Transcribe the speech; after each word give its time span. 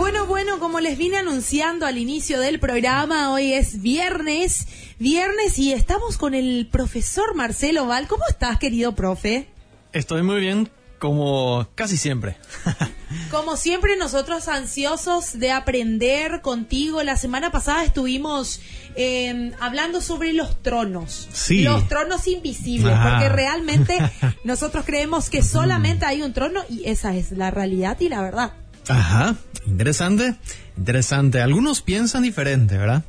Bueno, 0.00 0.24
bueno, 0.24 0.58
como 0.58 0.80
les 0.80 0.96
vine 0.96 1.18
anunciando 1.18 1.84
al 1.84 1.98
inicio 1.98 2.40
del 2.40 2.58
programa, 2.58 3.30
hoy 3.34 3.52
es 3.52 3.82
viernes, 3.82 4.66
viernes 4.98 5.58
y 5.58 5.74
estamos 5.74 6.16
con 6.16 6.32
el 6.32 6.66
profesor 6.72 7.34
Marcelo 7.34 7.84
Val. 7.84 8.06
¿Cómo 8.08 8.22
estás, 8.26 8.58
querido 8.58 8.94
profe? 8.94 9.48
Estoy 9.92 10.22
muy 10.22 10.40
bien, 10.40 10.70
como 10.98 11.68
casi 11.74 11.98
siempre. 11.98 12.36
Como 13.30 13.56
siempre, 13.58 13.96
nosotros 13.96 14.48
ansiosos 14.48 15.38
de 15.38 15.50
aprender 15.52 16.40
contigo. 16.40 17.02
La 17.02 17.16
semana 17.18 17.50
pasada 17.52 17.84
estuvimos 17.84 18.60
eh, 18.94 19.52
hablando 19.60 20.00
sobre 20.00 20.32
los 20.32 20.62
tronos. 20.62 21.28
Sí. 21.32 21.62
Los 21.62 21.88
tronos 21.88 22.26
invisibles, 22.26 22.94
Ah. 22.96 23.10
porque 23.10 23.28
realmente 23.28 23.98
nosotros 24.44 24.84
creemos 24.86 25.28
que 25.28 25.42
solamente 25.42 26.06
hay 26.06 26.22
un 26.22 26.32
trono 26.32 26.62
y 26.70 26.88
esa 26.88 27.14
es 27.16 27.32
la 27.32 27.50
realidad 27.50 27.98
y 28.00 28.08
la 28.08 28.22
verdad. 28.22 28.52
Ajá, 28.88 29.36
interesante, 29.66 30.34
interesante. 30.76 31.40
Algunos 31.40 31.82
piensan 31.82 32.22
diferente, 32.22 32.76
¿verdad? 32.78 33.04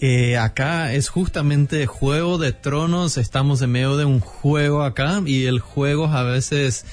Eh, 0.00 0.36
acá 0.36 0.92
es 0.92 1.08
justamente 1.08 1.86
Juego 1.86 2.36
de 2.38 2.52
Tronos, 2.52 3.18
estamos 3.18 3.62
en 3.62 3.70
medio 3.70 3.96
de 3.96 4.04
un 4.04 4.18
juego 4.18 4.82
acá 4.82 5.22
y 5.24 5.44
el 5.44 5.60
juego 5.60 6.06
a 6.06 6.24
veces, 6.24 6.84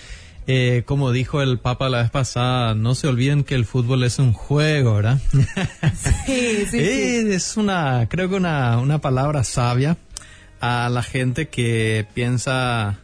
eh, 0.46 0.84
como 0.86 1.12
dijo 1.12 1.42
el 1.42 1.58
Papa 1.58 1.90
la 1.90 2.04
vez 2.04 2.12
pasada, 2.12 2.76
no 2.76 2.94
se 2.94 3.08
olviden 3.08 3.44
que 3.44 3.56
el 3.56 3.66
fútbol 3.66 4.04
es 4.04 4.20
un 4.20 4.34
juego, 4.34 4.96
¿verdad? 4.96 5.20
Sí, 6.28 6.68
sí, 6.70 6.78
Eh, 6.78 7.34
Es 7.34 7.58
una, 7.58 8.08
creo 8.08 8.30
que 8.30 8.36
una, 8.36 8.78
una 8.78 9.02
palabra 9.02 9.44
sabia 9.44 9.98
a 10.62 10.88
la 10.90 11.02
gente 11.02 11.48
que 11.48 12.06
piensa 12.14 13.00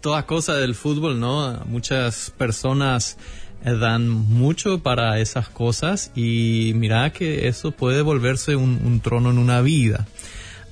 toda 0.00 0.24
cosa 0.24 0.54
del 0.54 0.74
fútbol, 0.74 1.20
¿no? 1.20 1.60
Muchas 1.66 2.32
personas 2.38 3.18
dan 3.64 4.08
mucho 4.08 4.82
para 4.82 5.18
esas 5.20 5.48
cosas 5.48 6.10
y 6.14 6.72
mira 6.76 7.10
que 7.12 7.48
eso 7.48 7.72
puede 7.72 8.02
volverse 8.02 8.56
un, 8.56 8.80
un 8.84 9.00
trono 9.00 9.30
en 9.30 9.38
una 9.38 9.60
vida. 9.60 10.06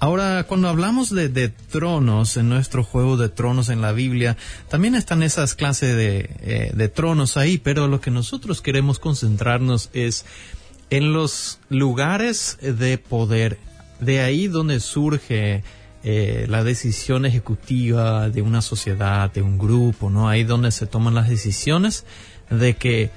Ahora, 0.00 0.44
cuando 0.44 0.68
hablamos 0.68 1.10
de, 1.10 1.28
de 1.28 1.48
tronos 1.48 2.36
en 2.36 2.48
nuestro 2.48 2.84
juego 2.84 3.16
de 3.16 3.28
tronos 3.28 3.68
en 3.68 3.80
la 3.80 3.90
Biblia, 3.90 4.36
también 4.68 4.94
están 4.94 5.24
esas 5.24 5.56
clases 5.56 5.96
de, 5.96 6.30
eh, 6.40 6.70
de 6.72 6.88
tronos 6.88 7.36
ahí, 7.36 7.58
pero 7.58 7.88
lo 7.88 8.00
que 8.00 8.12
nosotros 8.12 8.62
queremos 8.62 9.00
concentrarnos 9.00 9.90
es 9.92 10.24
en 10.90 11.12
los 11.12 11.58
lugares 11.68 12.58
de 12.60 12.96
poder, 12.98 13.58
de 13.98 14.20
ahí 14.20 14.46
donde 14.46 14.78
surge 14.78 15.64
eh, 16.04 16.46
la 16.48 16.62
decisión 16.62 17.26
ejecutiva 17.26 18.30
de 18.30 18.40
una 18.40 18.62
sociedad, 18.62 19.32
de 19.32 19.42
un 19.42 19.58
grupo, 19.58 20.10
¿no? 20.10 20.28
Ahí 20.28 20.44
donde 20.44 20.70
se 20.70 20.86
toman 20.86 21.16
las 21.16 21.28
decisiones 21.28 22.06
de 22.50 22.76
que 22.76 23.10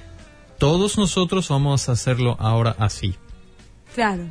todos 0.58 0.96
nosotros 0.98 1.48
vamos 1.48 1.88
a 1.88 1.92
hacerlo 1.92 2.36
ahora 2.38 2.74
así. 2.78 3.14
Claro. 3.94 4.24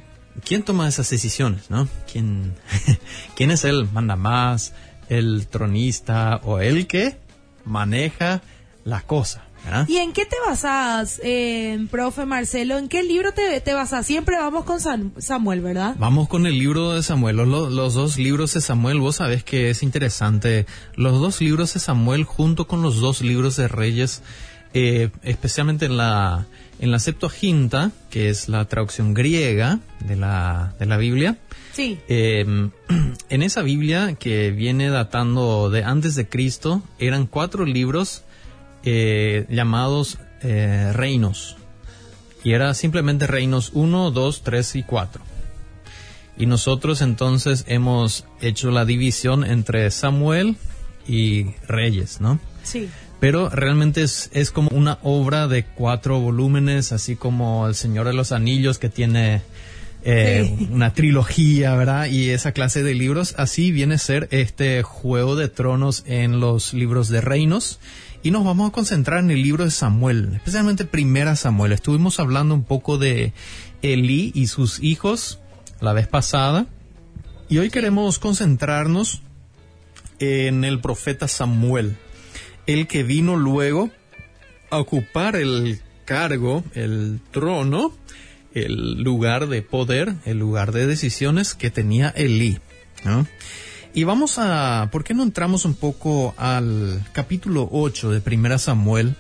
¿Quién 0.46 0.64
toma 0.64 0.88
esas 0.88 1.10
decisiones, 1.10 1.70
no? 1.70 1.88
¿Quién, 2.12 2.56
quién 3.36 3.52
es 3.52 3.64
el 3.66 3.90
manda 3.92 4.16
más, 4.16 4.74
el 5.10 5.48
tronista 5.48 6.40
o 6.44 6.60
el 6.60 6.88
que 6.88 7.18
maneja 7.66 8.42
la 8.86 9.02
cosa, 9.02 9.44
¿verdad? 9.66 9.88
¿Y 9.88 9.98
en 9.98 10.14
qué 10.14 10.26
te 10.26 10.38
basas, 10.48 11.20
eh, 11.24 11.86
profe 11.92 12.26
Marcelo? 12.26 12.78
¿En 12.78 12.88
qué 12.88 13.04
libro 13.04 13.34
te, 13.34 13.60
te 13.62 13.74
basas? 13.74 14.06
Siempre 14.08 14.38
vamos 14.38 14.64
con 14.66 14.80
San- 14.80 15.14
Samuel, 15.20 15.62
¿verdad? 15.62 15.96
Vamos 16.00 16.28
con 16.30 16.48
el 16.48 16.58
libro 16.58 16.94
de 16.94 17.04
Samuel. 17.04 17.36
Los, 17.36 17.72
los 17.72 17.94
dos 17.94 18.18
libros 18.18 18.54
de 18.54 18.62
Samuel, 18.62 19.00
vos 19.00 19.18
sabés 19.18 19.44
que 19.44 19.70
es 19.70 19.84
interesante. 19.84 20.66
Los 20.96 21.20
dos 21.20 21.42
libros 21.42 21.74
de 21.74 21.80
Samuel 21.82 22.24
junto 22.24 22.68
con 22.68 22.82
los 22.82 23.00
dos 23.02 23.22
libros 23.22 23.58
de 23.58 23.68
Reyes, 23.68 24.24
eh, 24.74 25.10
especialmente 25.24 25.86
en 25.86 25.98
la, 25.98 26.46
en 26.80 26.92
la 26.92 27.00
Septuaginta, 27.00 27.92
que 28.10 28.30
es 28.30 28.50
la 28.50 28.66
traducción 28.66 29.14
griega 29.14 29.80
de 30.00 30.16
la, 30.16 30.74
de 30.80 30.86
la 30.86 30.98
Biblia. 30.98 31.38
Sí. 31.74 32.00
Eh, 32.08 32.46
en 33.30 33.44
esa 33.44 33.62
Biblia 33.62 34.16
que 34.20 34.52
viene 34.52 34.90
datando 34.90 35.70
de 35.70 35.84
antes 35.84 36.16
de 36.16 36.28
Cristo, 36.28 36.82
eran 37.00 37.28
cuatro 37.28 37.66
libros 37.66 38.24
eh, 38.84 39.46
llamados 39.50 40.18
eh, 40.42 40.92
reinos. 40.94 41.56
Y 42.44 42.54
era 42.54 42.74
simplemente 42.74 43.28
reinos 43.28 43.70
1, 43.74 44.12
2, 44.12 44.42
3 44.42 44.76
y 44.78 44.84
4. 44.84 45.22
Y 46.38 46.48
nosotros 46.48 47.02
entonces 47.02 47.66
hemos 47.68 48.26
hecho 48.42 48.72
la 48.72 48.86
división 48.86 49.44
entre 49.44 49.92
Samuel 49.92 50.58
y 51.08 51.52
Reyes, 51.68 52.20
¿no? 52.20 52.40
Sí. 52.64 52.90
Pero 53.22 53.48
realmente 53.50 54.02
es, 54.04 54.30
es 54.34 54.52
como 54.52 54.68
una 54.72 54.98
obra 55.04 55.48
de 55.48 55.64
cuatro 55.64 56.20
volúmenes, 56.20 56.92
así 56.92 57.16
como 57.16 57.68
El 57.68 57.76
Señor 57.76 58.08
de 58.08 58.14
los 58.14 58.34
Anillos, 58.34 58.80
que 58.80 58.90
tiene 58.90 59.42
eh, 60.04 60.56
Sí. 60.58 60.68
una 60.72 60.94
trilogía, 60.94 61.76
¿verdad? 61.76 62.08
Y 62.08 62.32
esa 62.32 62.52
clase 62.52 62.82
de 62.82 62.96
libros, 62.96 63.36
así 63.38 63.72
viene 63.72 63.96
a 63.96 64.00
ser 64.00 64.28
este 64.32 64.82
Juego 64.82 65.36
de 65.36 65.48
Tronos 65.48 66.04
en 66.08 66.40
los 66.40 66.74
libros 66.74 67.08
de 67.10 67.22
reinos. 67.22 67.80
Y 68.24 68.32
nos 68.32 68.44
vamos 68.44 68.70
a 68.70 68.74
concentrar 68.74 69.20
en 69.20 69.32
el 69.32 69.42
libro 69.44 69.64
de 69.66 69.72
Samuel, 69.72 70.32
especialmente 70.36 70.86
Primera 70.86 71.36
Samuel. 71.36 71.72
Estuvimos 71.72 72.20
hablando 72.20 72.54
un 72.56 72.64
poco 72.64 72.98
de 72.98 73.34
Elí 73.84 74.32
y 74.36 74.48
sus 74.48 74.80
hijos 74.82 75.40
la 75.80 75.94
vez 75.94 76.08
pasada. 76.08 76.66
Y 77.50 77.60
hoy 77.60 77.70
queremos 77.70 78.18
concentrarnos 78.20 79.22
en 80.20 80.64
el 80.64 80.80
profeta 80.82 81.28
Samuel, 81.28 81.98
el 82.68 82.88
que 82.88 83.04
vino 83.04 83.38
luego 83.38 83.90
a 84.70 84.80
ocupar 84.80 85.36
el 85.36 85.82
cargo, 86.06 86.64
el 86.74 87.20
trono, 87.32 87.94
el 88.54 89.02
lugar 89.02 89.48
de 89.48 89.62
poder, 89.62 90.16
el 90.26 90.40
lugar 90.40 90.72
de 90.72 90.88
decisiones 90.88 91.54
que 91.54 91.72
tenía 91.72 92.10
Elí. 92.10 92.60
¿no? 93.04 93.28
Y 93.94 94.04
vamos 94.06 94.38
a, 94.38 94.90
¿por 94.92 95.04
qué 95.04 95.14
no 95.14 95.24
entramos 95.24 95.66
un 95.66 95.74
poco 95.74 96.34
al 96.38 97.04
capítulo 97.12 97.68
8 97.72 98.12
de 98.12 98.22
Primera 98.22 98.58
Samuel? 98.58 99.16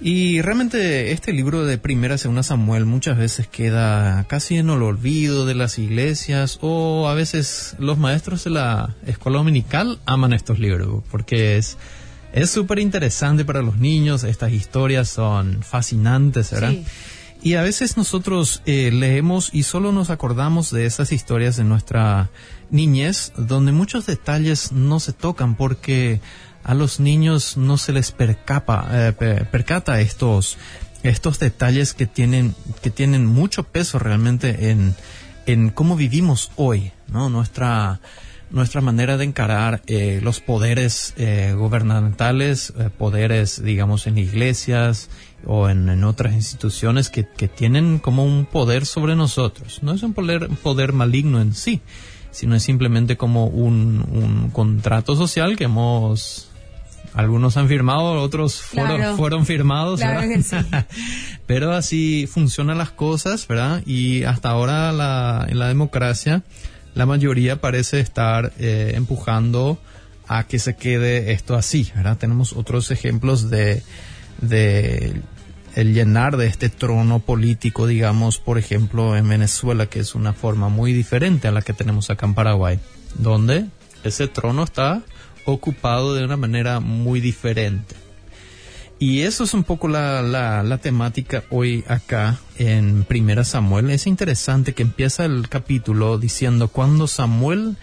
Y 0.00 0.42
realmente 0.42 1.12
este 1.12 1.32
libro 1.32 1.64
de 1.64 1.78
Primera 1.78 2.18
Segunda 2.18 2.42
Samuel 2.42 2.84
muchas 2.84 3.16
veces 3.16 3.46
queda 3.46 4.24
casi 4.28 4.56
en 4.56 4.68
el 4.68 4.82
olvido 4.82 5.46
de 5.46 5.54
las 5.54 5.78
iglesias 5.78 6.58
o 6.60 7.08
a 7.08 7.14
veces 7.14 7.76
los 7.78 7.96
maestros 7.96 8.44
de 8.44 8.50
la 8.50 8.94
escuela 9.06 9.38
dominical 9.38 10.00
aman 10.04 10.32
estos 10.32 10.58
libros 10.58 11.02
porque 11.10 11.56
es 11.56 11.78
es 12.34 12.50
súper 12.50 12.78
interesante 12.80 13.44
para 13.44 13.62
los 13.62 13.76
niños, 13.78 14.24
estas 14.24 14.52
historias 14.52 15.08
son 15.08 15.62
fascinantes, 15.62 16.50
¿verdad? 16.50 16.70
Sí. 16.72 16.84
Y 17.42 17.54
a 17.54 17.62
veces 17.62 17.96
nosotros 17.96 18.62
eh, 18.66 18.90
leemos 18.92 19.50
y 19.52 19.62
solo 19.64 19.92
nos 19.92 20.08
acordamos 20.10 20.70
de 20.70 20.86
esas 20.86 21.12
historias 21.12 21.56
de 21.56 21.64
nuestra 21.64 22.30
niñez, 22.70 23.32
donde 23.36 23.70
muchos 23.72 24.06
detalles 24.06 24.72
no 24.72 24.98
se 24.98 25.12
tocan 25.12 25.54
porque 25.54 26.20
a 26.64 26.72
los 26.74 27.00
niños 27.00 27.56
no 27.58 27.76
se 27.76 27.92
les 27.92 28.12
percapa, 28.12 28.88
eh, 28.90 29.12
pe- 29.12 29.44
percata 29.44 30.00
estos, 30.00 30.56
estos 31.02 31.38
detalles 31.38 31.92
que 31.92 32.06
tienen, 32.06 32.54
que 32.82 32.88
tienen 32.90 33.26
mucho 33.26 33.64
peso 33.64 33.98
realmente 33.98 34.70
en, 34.70 34.94
en 35.44 35.68
cómo 35.68 35.96
vivimos 35.96 36.50
hoy, 36.56 36.92
¿no? 37.08 37.28
Nuestra, 37.28 38.00
nuestra 38.54 38.80
manera 38.80 39.16
de 39.16 39.24
encarar 39.24 39.82
eh, 39.86 40.20
los 40.22 40.40
poderes 40.40 41.12
eh, 41.16 41.54
gubernamentales, 41.56 42.72
eh, 42.78 42.88
poderes, 42.96 43.62
digamos, 43.62 44.06
en 44.06 44.16
iglesias 44.16 45.10
o 45.44 45.68
en, 45.68 45.88
en 45.88 46.04
otras 46.04 46.32
instituciones 46.34 47.10
que, 47.10 47.26
que 47.36 47.48
tienen 47.48 47.98
como 47.98 48.24
un 48.24 48.46
poder 48.46 48.86
sobre 48.86 49.16
nosotros. 49.16 49.80
No 49.82 49.92
es 49.92 50.02
un 50.02 50.14
poder, 50.14 50.48
poder 50.62 50.92
maligno 50.92 51.40
en 51.40 51.52
sí, 51.54 51.80
sino 52.30 52.54
es 52.54 52.62
simplemente 52.62 53.16
como 53.16 53.46
un, 53.46 54.04
un 54.10 54.50
contrato 54.50 55.16
social 55.16 55.56
que 55.56 55.64
hemos... 55.64 56.48
Algunos 57.12 57.56
han 57.56 57.68
firmado, 57.68 58.20
otros 58.20 58.60
fueron, 58.60 58.96
Claro. 58.96 59.16
fueron 59.16 59.46
firmados. 59.46 60.00
Claro 60.00 60.20
¿verdad? 60.26 60.34
que 60.34 60.42
sí. 60.42 60.56
Pero 61.46 61.72
así 61.72 62.26
funcionan 62.26 62.78
las 62.78 62.90
cosas, 62.90 63.46
¿verdad? 63.46 63.82
Y 63.86 64.24
hasta 64.24 64.50
ahora 64.50 64.90
la, 64.90 65.46
en 65.48 65.60
la 65.60 65.68
democracia 65.68 66.42
la 66.94 67.06
mayoría 67.06 67.60
parece 67.60 68.00
estar 68.00 68.52
eh, 68.58 68.92
empujando 68.94 69.78
a 70.26 70.44
que 70.44 70.58
se 70.58 70.76
quede 70.76 71.32
esto 71.32 71.54
así, 71.54 71.90
¿verdad? 71.94 72.16
Tenemos 72.16 72.52
otros 72.52 72.90
ejemplos 72.90 73.50
de, 73.50 73.82
de 74.40 75.20
el 75.74 75.92
llenar 75.92 76.36
de 76.36 76.46
este 76.46 76.68
trono 76.68 77.18
político, 77.18 77.86
digamos, 77.86 78.38
por 78.38 78.58
ejemplo, 78.58 79.16
en 79.16 79.28
Venezuela, 79.28 79.86
que 79.86 80.00
es 80.00 80.14
una 80.14 80.32
forma 80.32 80.68
muy 80.68 80.92
diferente 80.92 81.48
a 81.48 81.52
la 81.52 81.62
que 81.62 81.72
tenemos 81.72 82.10
acá 82.10 82.26
en 82.26 82.34
Paraguay, 82.34 82.78
donde 83.18 83.66
ese 84.04 84.28
trono 84.28 84.64
está 84.64 85.02
ocupado 85.44 86.14
de 86.14 86.24
una 86.24 86.36
manera 86.36 86.80
muy 86.80 87.20
diferente. 87.20 88.03
Y 89.06 89.20
eso 89.20 89.44
es 89.44 89.52
un 89.52 89.64
poco 89.64 89.86
la, 89.86 90.22
la, 90.22 90.62
la 90.62 90.78
temática 90.78 91.44
hoy 91.50 91.84
acá 91.88 92.38
en 92.56 93.04
Primera 93.04 93.44
Samuel. 93.44 93.90
Es 93.90 94.06
interesante 94.06 94.72
que 94.72 94.80
empieza 94.80 95.26
el 95.26 95.50
capítulo 95.50 96.16
diciendo 96.16 96.68
cuando 96.68 97.06
Samuel 97.06 97.76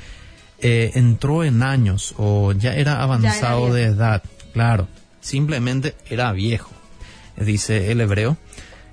eh, 0.62 0.94
entró 0.96 1.44
en 1.44 1.62
años 1.62 2.16
o 2.18 2.54
ya 2.54 2.74
era 2.74 3.04
avanzado 3.04 3.72
de 3.72 3.84
edad. 3.84 4.24
Claro, 4.52 4.88
simplemente 5.20 5.94
era 6.10 6.32
viejo, 6.32 6.72
dice 7.38 7.92
el 7.92 8.02
hebreo. 8.02 8.38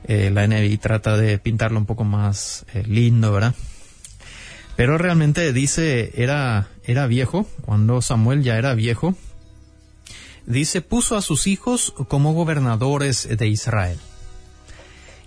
Eh, 0.04 0.30
la 0.30 0.46
NBI 0.46 0.76
trata 0.76 1.16
de 1.16 1.38
pintarlo 1.38 1.78
un 1.78 1.86
poco 1.86 2.04
más 2.04 2.66
eh, 2.74 2.82
lindo, 2.86 3.32
¿verdad? 3.32 3.54
Pero 4.76 4.98
realmente 4.98 5.54
dice, 5.54 6.12
era, 6.14 6.68
era 6.84 7.06
viejo, 7.06 7.48
cuando 7.62 8.02
Samuel 8.02 8.42
ya 8.42 8.58
era 8.58 8.74
viejo, 8.74 9.16
dice, 10.48 10.80
puso 10.80 11.16
a 11.16 11.22
sus 11.22 11.46
hijos 11.46 11.92
como 12.08 12.32
gobernadores 12.32 13.28
de 13.30 13.46
Israel. 13.48 13.98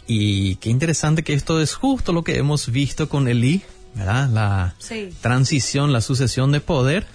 Y 0.07 0.55
qué 0.57 0.69
interesante 0.69 1.23
que 1.23 1.33
esto 1.33 1.61
es 1.61 1.75
justo 1.75 2.11
lo 2.11 2.23
que 2.23 2.37
hemos 2.37 2.69
visto 2.71 3.07
con 3.07 3.27
Elí, 3.27 3.61
¿verdad? 3.95 4.29
La 4.29 4.75
Sí. 4.79 5.09
transición, 5.21 5.93
la 5.93 6.01
sucesión 6.01 6.51
de 6.51 6.59
poder 6.59 7.05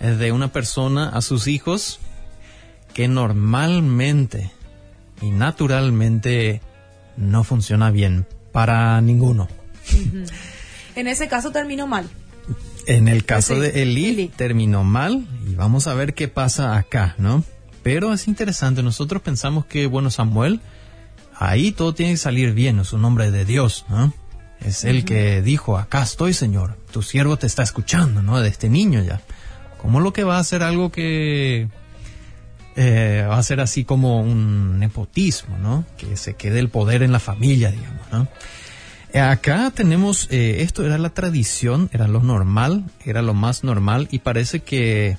eh, 0.00 0.08
de 0.10 0.32
una 0.32 0.52
persona 0.52 1.08
a 1.08 1.22
sus 1.22 1.46
hijos 1.46 2.00
que 2.92 3.08
normalmente 3.08 4.50
y 5.22 5.30
naturalmente 5.30 6.60
no 7.16 7.44
funciona 7.44 7.90
bien 7.90 8.26
para 8.52 9.00
ninguno. 9.00 9.48
En 10.96 11.06
ese 11.06 11.28
caso 11.28 11.50
terminó 11.52 11.86
mal. 11.86 12.08
En 12.86 13.08
el 13.08 13.24
caso 13.24 13.54
Sí, 13.54 13.60
de 13.60 13.82
Elí. 13.82 14.30
terminó 14.36 14.84
mal 14.84 15.26
y 15.48 15.54
vamos 15.54 15.86
a 15.86 15.94
ver 15.94 16.14
qué 16.14 16.28
pasa 16.28 16.76
acá, 16.76 17.14
¿no? 17.18 17.44
Pero 17.82 18.12
es 18.12 18.28
interesante, 18.28 18.82
nosotros 18.82 19.22
pensamos 19.22 19.66
que, 19.66 19.86
bueno, 19.86 20.10
Samuel, 20.10 20.60
ahí 21.36 21.72
todo 21.72 21.94
tiene 21.94 22.12
que 22.12 22.18
salir 22.18 22.52
bien, 22.52 22.78
es 22.78 22.92
un 22.92 23.04
hombre 23.04 23.30
de 23.30 23.44
Dios, 23.44 23.84
¿no? 23.88 24.12
Es 24.60 24.84
el 24.84 25.04
que 25.04 25.42
dijo, 25.42 25.76
acá 25.76 26.02
estoy, 26.02 26.32
Señor, 26.32 26.78
tu 26.90 27.02
siervo 27.02 27.36
te 27.36 27.46
está 27.46 27.62
escuchando, 27.62 28.22
¿no? 28.22 28.40
De 28.40 28.48
este 28.48 28.70
niño 28.70 29.02
ya. 29.02 29.20
¿Cómo 29.82 30.00
lo 30.00 30.14
que 30.14 30.24
va 30.24 30.38
a 30.38 30.40
hacer 30.40 30.62
algo 30.62 30.90
que 30.90 31.68
eh, 32.76 33.26
va 33.28 33.36
a 33.36 33.42
ser 33.42 33.60
así 33.60 33.84
como 33.84 34.20
un 34.20 34.78
nepotismo, 34.78 35.58
¿no? 35.58 35.84
Que 35.98 36.16
se 36.16 36.34
quede 36.34 36.60
el 36.60 36.70
poder 36.70 37.02
en 37.02 37.12
la 37.12 37.20
familia, 37.20 37.70
digamos, 37.70 38.10
¿no? 38.10 38.28
Acá 39.20 39.70
tenemos, 39.72 40.26
eh, 40.32 40.62
esto 40.62 40.84
era 40.84 40.98
la 40.98 41.10
tradición, 41.10 41.88
era 41.92 42.08
lo 42.08 42.20
normal, 42.20 42.84
era 43.04 43.22
lo 43.22 43.32
más 43.32 43.62
normal 43.62 44.08
y 44.10 44.18
parece 44.18 44.60
que 44.60 45.18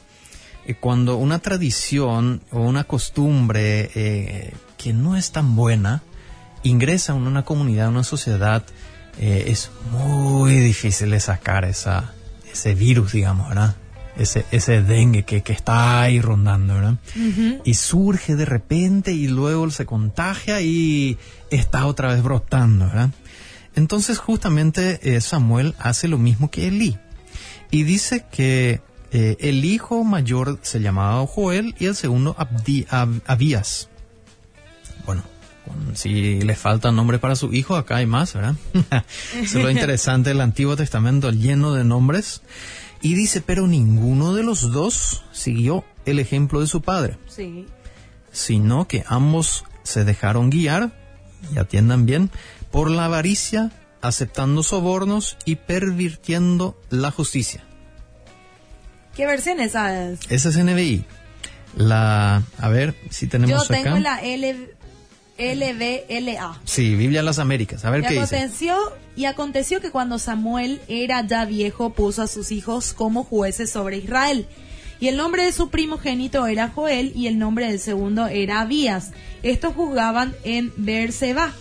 eh, 0.65 0.75
cuando 0.77 1.15
una 1.15 1.39
tradición 1.39 2.41
o 2.51 2.59
una 2.59 2.83
costumbre 2.83 3.89
eh, 3.95 4.53
que 4.77 4.91
no 4.91 5.15
es 5.15 5.31
tan 5.31 5.55
buena 5.55 6.03
ingresa 6.63 7.13
en 7.13 7.25
una 7.25 7.45
comunidad, 7.45 7.85
en 7.87 7.93
una 7.93 8.03
sociedad, 8.03 8.63
es 9.17 9.71
muy 9.91 10.55
difícil 10.55 11.11
de 11.11 11.21
sacar 11.21 11.63
esa, 11.63 12.13
ese 12.51 12.75
virus, 12.75 13.13
digamos, 13.13 13.47
¿verdad? 13.47 13.75
Ese, 14.17 14.45
ese 14.51 14.81
dengue 14.81 15.23
que, 15.23 15.41
que 15.41 15.53
está 15.53 16.01
ahí 16.01 16.19
rondando, 16.19 16.73
¿verdad? 16.73 16.95
Y 17.63 17.75
surge 17.75 18.35
de 18.35 18.43
repente 18.43 19.13
y 19.13 19.29
luego 19.29 19.69
se 19.71 19.85
contagia 19.85 20.59
y 20.59 21.17
está 21.49 21.85
otra 21.85 22.09
vez 22.09 22.21
brotando, 22.21 22.87
¿verdad? 22.87 23.11
Entonces 23.75 24.17
justamente 24.19 25.15
eh, 25.15 25.21
Samuel 25.21 25.75
hace 25.79 26.07
lo 26.07 26.17
mismo 26.17 26.49
que 26.49 26.67
Elí. 26.67 26.97
Y 27.71 27.83
dice 27.83 28.25
que 28.31 28.81
eh, 29.11 29.37
el 29.39 29.65
hijo 29.65 30.03
mayor 30.03 30.59
se 30.61 30.79
llamaba 30.79 31.25
Joel 31.27 31.75
y 31.79 31.85
el 31.85 31.95
segundo 31.95 32.35
Abdi- 32.37 32.87
Ab- 32.87 33.21
Abías. 33.27 33.89
Bueno, 35.05 35.23
si 35.93 36.41
le 36.41 36.55
falta 36.55 36.91
nombre 36.91 37.19
para 37.19 37.35
su 37.35 37.53
hijo, 37.53 37.75
acá 37.75 37.97
hay 37.97 38.05
más, 38.05 38.33
¿verdad? 38.33 38.55
Eso 39.41 39.57
es 39.59 39.63
lo 39.63 39.69
interesante 39.69 40.29
del 40.29 40.41
Antiguo 40.41 40.75
Testamento 40.75 41.31
lleno 41.31 41.73
de 41.73 41.83
nombres. 41.83 42.41
Y 43.01 43.13
dice, 43.13 43.41
pero 43.41 43.67
ninguno 43.67 44.33
de 44.33 44.43
los 44.43 44.71
dos 44.71 45.23
siguió 45.31 45.83
el 46.05 46.19
ejemplo 46.19 46.59
de 46.61 46.67
su 46.67 46.81
padre 46.81 47.17
Sí. 47.27 47.65
sino 48.31 48.87
que 48.87 49.03
ambos 49.07 49.63
se 49.83 50.03
dejaron 50.05 50.49
guiar, 50.49 50.91
y 51.53 51.59
atiendan 51.59 52.05
bien, 52.07 52.31
por 52.71 52.89
la 52.89 53.05
avaricia, 53.05 53.71
aceptando 54.01 54.63
sobornos 54.63 55.37
y 55.45 55.55
pervirtiendo 55.55 56.79
la 56.89 57.11
justicia. 57.11 57.63
¿Qué 59.15 59.25
versión 59.25 59.59
esa 59.59 60.09
es? 60.09 60.19
Ese 60.29 60.49
es 60.49 60.57
NBI. 60.57 61.05
La, 61.77 62.43
a 62.57 62.69
ver 62.69 62.95
si 63.09 63.25
Yo 63.25 63.31
tenemos 63.31 63.67
tengo 63.67 63.89
acá. 63.89 63.99
la 63.99 64.21
L, 64.23 64.69
LBLA. 65.37 66.61
Sí, 66.65 66.95
Biblia 66.95 67.19
de 67.21 67.25
las 67.25 67.39
Américas. 67.39 67.85
A 67.85 67.89
ver 67.89 68.01
Y 68.01 68.07
qué 68.07 68.13
dice. 68.19 68.35
aconteció, 68.37 68.77
y 69.15 69.25
aconteció 69.25 69.81
que 69.81 69.91
cuando 69.91 70.19
Samuel 70.19 70.81
era 70.87 71.25
ya 71.25 71.45
viejo, 71.45 71.91
puso 71.93 72.21
a 72.21 72.27
sus 72.27 72.51
hijos 72.51 72.93
como 72.93 73.23
jueces 73.23 73.69
sobre 73.71 73.97
Israel. 73.97 74.47
Y 74.99 75.09
el 75.09 75.17
nombre 75.17 75.43
de 75.43 75.51
su 75.51 75.69
primogénito 75.69 76.47
era 76.47 76.69
Joel 76.69 77.11
y 77.15 77.27
el 77.27 77.37
nombre 77.37 77.67
del 77.67 77.79
segundo 77.79 78.27
era 78.27 78.61
Abías. 78.61 79.11
Estos 79.43 79.73
juzgaban 79.75 80.33
en 80.43 80.71
Beerseba. 80.77 81.53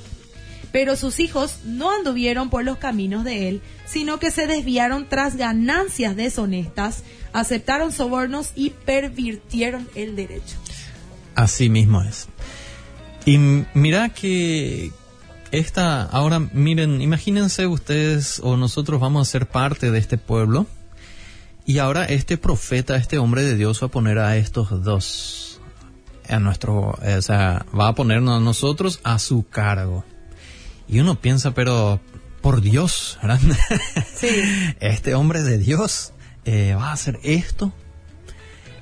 Pero 0.75 0.97
sus 0.97 1.21
hijos 1.21 1.61
no 1.65 1.93
anduvieron 1.93 2.51
por 2.51 2.65
los 2.65 2.79
caminos 2.79 3.23
de 3.23 3.49
él, 3.49 3.63
sino 3.87 4.19
que 4.19 4.33
se 4.33 4.49
desviaron 4.49 5.09
tras 5.09 5.37
ganancias 5.37 6.17
deshonestas, 6.17 7.05
aceptaron 7.33 7.93
sobornos 7.93 8.51
y 8.57 8.71
pervirtieron 8.71 9.89
el 9.95 10.17
derecho. 10.17 10.57
Así 11.37 11.69
mismo 11.71 12.03
es. 12.03 12.27
Y 13.25 13.39
mira 13.73 14.09
que 14.09 14.91
esta, 15.53 16.03
ahora 16.03 16.41
miren, 16.41 17.01
imagínense 17.01 17.69
ustedes 17.69 18.41
o 18.43 18.57
nosotros 18.57 19.01
vamos 19.01 19.29
a 19.29 19.31
ser 19.31 19.47
parte 19.47 19.93
de 19.93 20.01
este 20.01 20.19
pueblo 20.19 20.67
y 21.65 21.79
ahora 21.79 22.05
este 22.05 22.37
profeta, 22.37 22.97
este 22.97 23.19
hombre 23.19 23.45
de 23.45 23.55
Dios 23.55 23.81
va 23.81 23.87
a 23.87 23.91
poner 23.91 24.19
a 24.19 24.37
estos 24.39 24.83
dos, 24.83 25.61
a 26.29 26.41
nuestro, 26.41 26.99
o 27.01 27.23
sea, 27.23 27.65
va 27.79 27.87
a 27.87 27.95
ponernos 27.95 28.39
a 28.39 28.45
nosotros 28.45 28.99
a 29.05 29.21
su 29.21 29.47
cargo. 29.49 30.05
Y 30.89 31.01
uno 31.01 31.21
piensa, 31.21 31.53
pero 31.53 32.01
por 32.41 32.61
Dios, 32.61 33.19
¿verdad? 33.23 33.41
Sí. 34.15 34.29
este 34.81 35.15
hombre 35.15 35.43
de 35.43 35.59
Dios 35.59 36.13
eh, 36.45 36.75
va 36.75 36.91
a 36.91 36.93
hacer 36.93 37.19
esto. 37.23 37.73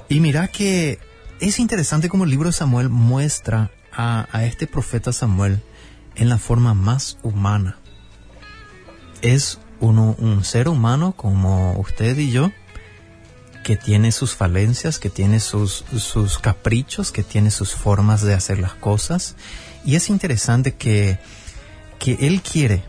Y 0.08 0.20
mira 0.20 0.49
que 0.49 0.99
es 1.40 1.58
interesante 1.58 2.08
como 2.08 2.25
el 2.25 2.31
libro 2.31 2.49
de 2.49 2.52
Samuel 2.52 2.88
muestra 2.88 3.70
a, 3.93 4.28
a 4.31 4.44
este 4.44 4.66
profeta 4.66 5.12
Samuel 5.12 5.60
en 6.16 6.28
la 6.28 6.38
forma 6.38 6.75
más 6.75 7.19
humana. 7.22 7.78
Es 9.22 9.58
uno, 9.81 10.14
un 10.19 10.44
ser 10.44 10.69
humano 10.69 11.12
como 11.16 11.78
usted 11.78 12.16
y 12.19 12.31
yo, 12.31 12.50
que 13.62 13.76
tiene 13.76 14.12
sus 14.12 14.34
falencias, 14.34 14.99
que 14.99 15.10
tiene 15.10 15.40
sus, 15.40 15.84
sus 15.96 16.38
caprichos, 16.38 17.12
que 17.12 17.22
tiene 17.22 17.50
sus 17.50 17.75
formas 17.75 18.22
de 18.22 18.34
hacer 18.34 18.58
las 18.58 18.75
cosas. 18.75 19.37
Y 19.84 19.96
es 19.96 20.10
interesante 20.10 20.75
que, 20.75 21.19
que 22.02 22.19
él 22.26 22.43
quiere 22.43 22.82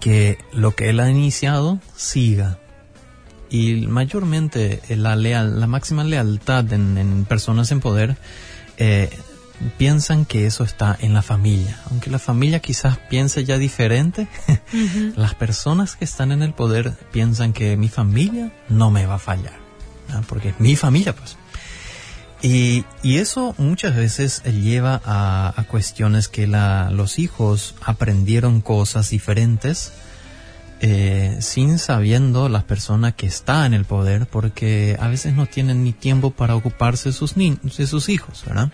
que 0.00 0.36
lo 0.52 0.74
que 0.74 0.90
él 0.90 0.98
ha 0.98 1.08
iniciado 1.08 1.78
siga. 1.94 2.58
Y 3.48 3.86
mayormente 3.86 4.80
eh, 4.88 4.96
la, 4.96 5.14
leal, 5.14 5.60
la 5.60 5.68
máxima 5.68 6.02
lealtad 6.02 6.72
en, 6.72 6.98
en 6.98 7.24
personas 7.26 7.70
en 7.70 7.78
poder 7.78 8.16
eh, 8.78 9.08
piensan 9.78 10.24
que 10.24 10.46
eso 10.46 10.64
está 10.64 10.96
en 11.00 11.14
la 11.14 11.22
familia. 11.22 11.78
Aunque 11.90 12.10
la 12.10 12.18
familia 12.18 12.58
quizás 12.58 12.98
piense 12.98 13.44
ya 13.44 13.56
diferente, 13.56 14.26
las 15.16 15.36
personas 15.36 15.94
que 15.94 16.04
están 16.04 16.32
en 16.32 16.42
el 16.42 16.54
poder 16.54 16.94
piensan 17.12 17.52
que 17.52 17.76
mi 17.76 17.88
familia 17.88 18.52
no 18.68 18.90
me 18.90 19.06
va 19.06 19.14
a 19.14 19.20
fallar. 19.20 19.60
¿no? 20.08 20.22
Porque 20.22 20.48
es 20.48 20.58
mi 20.58 20.74
familia, 20.74 21.14
pues. 21.14 21.36
Y, 22.42 22.84
y 23.04 23.18
eso 23.18 23.54
muchas 23.56 23.94
veces 23.94 24.42
lleva 24.42 25.00
a, 25.04 25.54
a 25.56 25.64
cuestiones 25.64 26.26
que 26.26 26.48
la, 26.48 26.90
los 26.90 27.20
hijos 27.20 27.76
aprendieron 27.84 28.60
cosas 28.60 29.10
diferentes 29.10 29.92
eh, 30.84 31.36
sin 31.38 31.78
sabiendo 31.78 32.48
las 32.48 32.64
personas 32.64 33.14
que 33.14 33.28
está 33.28 33.66
en 33.66 33.72
el 33.72 33.84
poder 33.84 34.26
porque 34.26 34.96
a 34.98 35.06
veces 35.06 35.32
no 35.32 35.46
tienen 35.46 35.84
ni 35.84 35.92
tiempo 35.92 36.32
para 36.32 36.56
ocuparse 36.56 37.10
de 37.10 37.12
sus, 37.12 37.36
ni 37.36 37.56
de 37.62 37.86
sus 37.86 38.08
hijos, 38.08 38.42
¿verdad? 38.44 38.72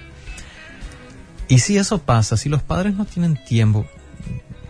Y 1.49 1.59
si 1.59 1.77
eso 1.77 1.99
pasa, 1.99 2.39
si 2.39 2.49
los 2.49 2.63
padres 2.63 2.95
no 2.95 3.05
tienen 3.05 3.39
tiempo, 3.45 3.87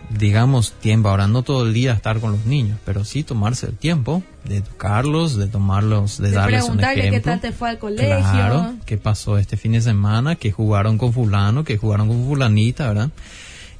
digamos 0.09 0.73
tiempo, 0.73 1.09
ahora 1.09 1.27
no 1.27 1.43
todo 1.43 1.65
el 1.65 1.73
día 1.73 1.93
estar 1.93 2.19
con 2.19 2.31
los 2.31 2.45
niños, 2.45 2.79
pero 2.85 3.05
sí 3.05 3.23
tomarse 3.23 3.67
el 3.67 3.77
tiempo 3.77 4.23
de 4.43 4.57
educarlos, 4.57 5.37
de 5.37 5.47
tomarlos, 5.47 6.17
de, 6.17 6.29
De 6.29 6.35
darles 6.35 6.63
un 6.63 6.79
ejemplo. 6.79 7.11
qué 7.11 7.19
tal 7.19 7.39
te 7.39 7.51
fue 7.51 7.69
al 7.69 7.77
colegio. 7.77 8.17
Claro, 8.17 8.73
qué 8.85 8.97
pasó 8.97 9.37
este 9.37 9.57
fin 9.57 9.73
de 9.73 9.81
semana, 9.81 10.35
que 10.35 10.51
jugaron 10.51 10.97
con 10.97 11.13
fulano, 11.13 11.63
que 11.63 11.77
jugaron 11.77 12.07
con 12.07 12.25
fulanita, 12.25 12.87
¿verdad? 12.87 13.09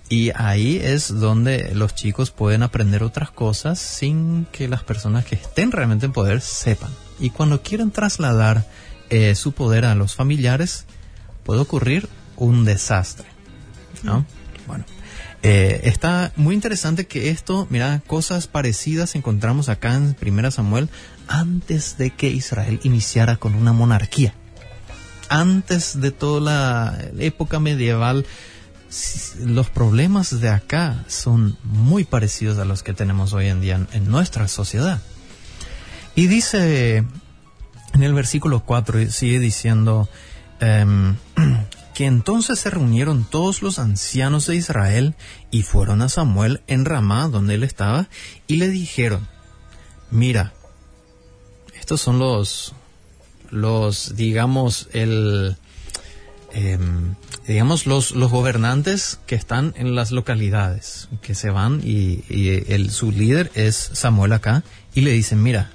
Y 0.10 0.32
ahí 0.36 0.80
es 0.84 1.20
donde 1.20 1.72
los 1.76 1.94
chicos 1.94 2.32
pueden 2.32 2.64
aprender 2.64 3.04
otras 3.04 3.30
cosas 3.30 3.80
sin 3.80 4.48
que 4.52 4.68
las 4.68 4.84
personas 4.84 5.24
que 5.26 5.36
estén 5.36 5.72
realmente 5.72 6.08
en 6.08 6.14
poder 6.14 6.42
sepan. 6.42 6.90
Y 7.20 7.30
cuando 7.30 7.62
quieren 7.62 7.92
trasladar 7.92 8.66
eh, 9.10 9.36
su 9.36 9.52
poder 9.52 9.86
a 9.86 9.94
los 9.94 10.16
familiares, 10.16 10.86
puede 11.44 11.62
ocurrir 11.62 12.10
un 12.38 12.66
desastre, 12.66 13.28
¿no? 14.02 14.26
Bueno, 14.66 14.86
eh, 15.42 15.82
está 15.84 16.34
muy 16.36 16.54
interesante 16.54 17.08
que 17.08 17.30
esto, 17.30 17.66
mira, 17.70 18.02
cosas 18.06 18.48
parecidas 18.48 19.16
encontramos 19.16 19.70
acá 19.70 19.96
en 19.96 20.14
Primera 20.14 20.52
Samuel 20.52 20.90
antes 21.28 21.98
de 21.98 22.10
que 22.10 22.28
Israel 22.28 22.80
iniciara 22.84 23.38
con 23.38 23.56
una 23.56 23.72
monarquía. 23.72 24.34
Antes 25.30 26.02
de 26.02 26.12
toda 26.12 26.42
la 26.42 27.10
época 27.20 27.60
medieval, 27.60 28.26
los 29.46 29.70
problemas 29.70 30.42
de 30.42 30.50
acá 30.50 31.06
son 31.08 31.58
muy 31.64 32.04
parecidos 32.04 32.58
a 32.58 32.66
los 32.66 32.84
que 32.84 32.94
tenemos 32.94 33.34
hoy 33.34 33.48
en 33.48 33.62
día 33.62 33.88
en, 33.94 34.10
nuestra 34.10 34.48
sociedad. 34.48 35.00
Y 36.16 36.28
dice 36.28 37.06
en 37.94 38.04
el 38.04 38.14
versículo 38.14 38.62
4, 38.66 39.10
sigue 39.12 39.40
diciendo 39.40 40.10
em, 40.60 41.16
que 42.00 42.06
entonces 42.06 42.60
se 42.60 42.70
reunieron 42.70 43.26
todos 43.26 43.62
los 43.62 43.78
ancianos 43.78 44.48
de 44.48 44.56
Israel 44.56 45.16
y 45.52 45.64
fueron 45.64 46.02
a 46.02 46.08
Samuel 46.08 46.62
en 46.68 46.86
Ramá, 46.86 47.28
donde 47.28 47.56
él 47.56 47.64
estaba, 47.64 48.08
y 48.48 48.56
le 48.56 48.70
dijeron, 48.70 49.28
mira, 50.10 50.54
estos 51.78 52.00
son 52.00 52.18
los, 52.18 52.74
los, 53.52 54.16
digamos, 54.16 54.88
el, 54.94 55.58
em, 56.54 57.16
digamos, 57.46 57.86
los, 57.86 58.12
los 58.12 58.32
gobernantes 58.32 59.20
que 59.28 59.36
están 59.36 59.74
en 59.76 59.94
las 59.94 60.12
localidades, 60.12 61.10
que 61.22 61.36
se 61.36 61.50
van 61.50 61.82
y, 61.84 62.24
el, 62.70 62.92
su 62.92 63.12
líder 63.12 63.52
es 63.56 63.76
Samuel 63.76 64.32
acá, 64.32 64.64
y 64.96 65.02
le 65.02 65.12
dicen, 65.12 65.44
mira, 65.44 65.70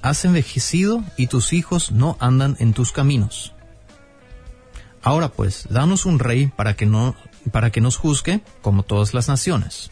has 0.00 0.24
envejecido 0.24 1.02
y 1.16 1.26
tus 1.26 1.52
hijos 1.52 1.90
no 1.90 2.16
andan 2.20 2.56
en 2.60 2.72
tus 2.72 2.92
caminos. 2.92 3.52
Ahora 5.02 5.28
pues, 5.28 5.66
danos 5.70 6.06
un 6.06 6.18
rey 6.18 6.46
para 6.54 6.74
que 6.74 6.86
no, 6.86 7.14
para 7.52 7.70
que 7.70 7.80
nos 7.80 7.96
juzgue 7.96 8.40
como 8.62 8.82
todas 8.82 9.14
las 9.14 9.28
naciones. 9.28 9.90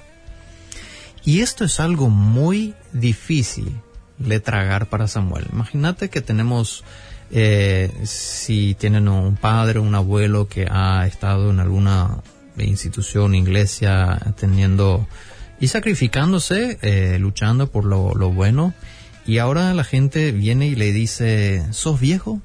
Y 1.25 1.41
esto 1.41 1.65
es 1.65 1.81
algo 1.81 2.11
muy 2.11 2.75
difícil 2.93 3.81
de 4.19 4.41
tragar 4.41 4.89
para 4.89 5.09
Samuel. 5.09 5.47
Imagínate 5.53 6.11
que 6.11 6.21
tenemos 6.21 6.85
eh, 7.31 7.93
si 8.05 8.75
tienen 8.75 9.09
un 9.09 9.37
padre 9.37 9.79
un 9.79 9.95
abuelo 9.95 10.49
que 10.49 10.67
ha 10.71 11.07
estado 11.07 11.51
en 11.51 11.61
alguna 11.61 12.23
institución, 12.57 13.35
iglesia, 13.35 14.19
teniendo 14.39 15.07
y 15.61 15.69
sacrificándose, 15.69 16.79
eh, 16.83 17.19
luchando 17.19 17.71
por 17.71 17.85
lo, 17.85 18.15
bueno, 18.33 18.75
y 19.27 19.39
ahora 19.39 19.75
la 19.75 19.85
gente 19.85 20.33
viene 20.33 20.69
y 20.69 20.75
le 20.75 20.93
dice, 20.93 21.67
sos 21.73 22.01
viejo 22.01 22.41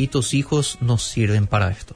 y 0.00 0.08
tus 0.08 0.32
hijos 0.32 0.78
no 0.80 0.96
sirven 0.96 1.46
para 1.46 1.70
esto. 1.70 1.94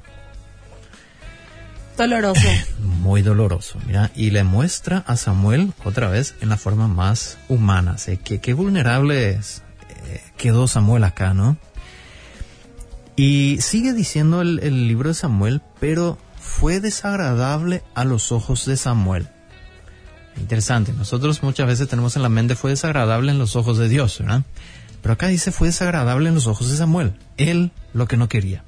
Doloroso. 1.96 2.46
Muy 2.80 3.22
doloroso, 3.22 3.78
mira, 3.86 4.10
y 4.14 4.30
le 4.30 4.44
muestra 4.44 4.98
a 5.06 5.16
Samuel 5.16 5.72
otra 5.84 6.08
vez 6.08 6.34
en 6.42 6.50
la 6.50 6.58
forma 6.58 6.86
más 6.86 7.38
humana, 7.48 7.96
sé 7.96 8.18
que 8.18 8.40
qué 8.40 8.52
vulnerable 8.52 9.30
es, 9.30 9.62
eh, 10.06 10.22
quedó 10.36 10.68
Samuel 10.68 11.04
acá, 11.04 11.32
¿no? 11.32 11.56
Y 13.16 13.58
sigue 13.60 13.94
diciendo 13.94 14.42
el, 14.42 14.88
libro 14.88 15.08
de 15.08 15.14
Samuel, 15.14 15.62
pero 15.80 16.18
fue 16.38 16.80
desagradable 16.80 17.84
a 17.94 18.04
los 18.04 18.32
ojos 18.32 18.66
de 18.66 18.76
Samuel. 18.76 19.28
Interesante, 20.36 20.92
nosotros 20.92 21.42
muchas 21.42 21.66
veces 21.68 21.88
tenemos 21.88 22.16
en 22.16 22.22
la 22.22 22.28
mente 22.28 22.54
fue 22.54 22.72
desagradable 22.72 23.30
en 23.30 23.38
los 23.38 23.56
ojos 23.56 23.78
de 23.78 23.88
Dios, 23.88 24.18
¿verdad? 24.18 24.42
Pero 25.00 25.14
acá 25.14 25.28
dice 25.28 25.52
fue 25.52 25.68
desagradable 25.68 26.28
en 26.28 26.34
los 26.34 26.48
ojos 26.48 26.70
de 26.70 26.76
Samuel. 26.76 27.14
Él 27.36 27.70
lo 27.94 28.06
que 28.06 28.18
no 28.18 28.28
quería. 28.28 28.62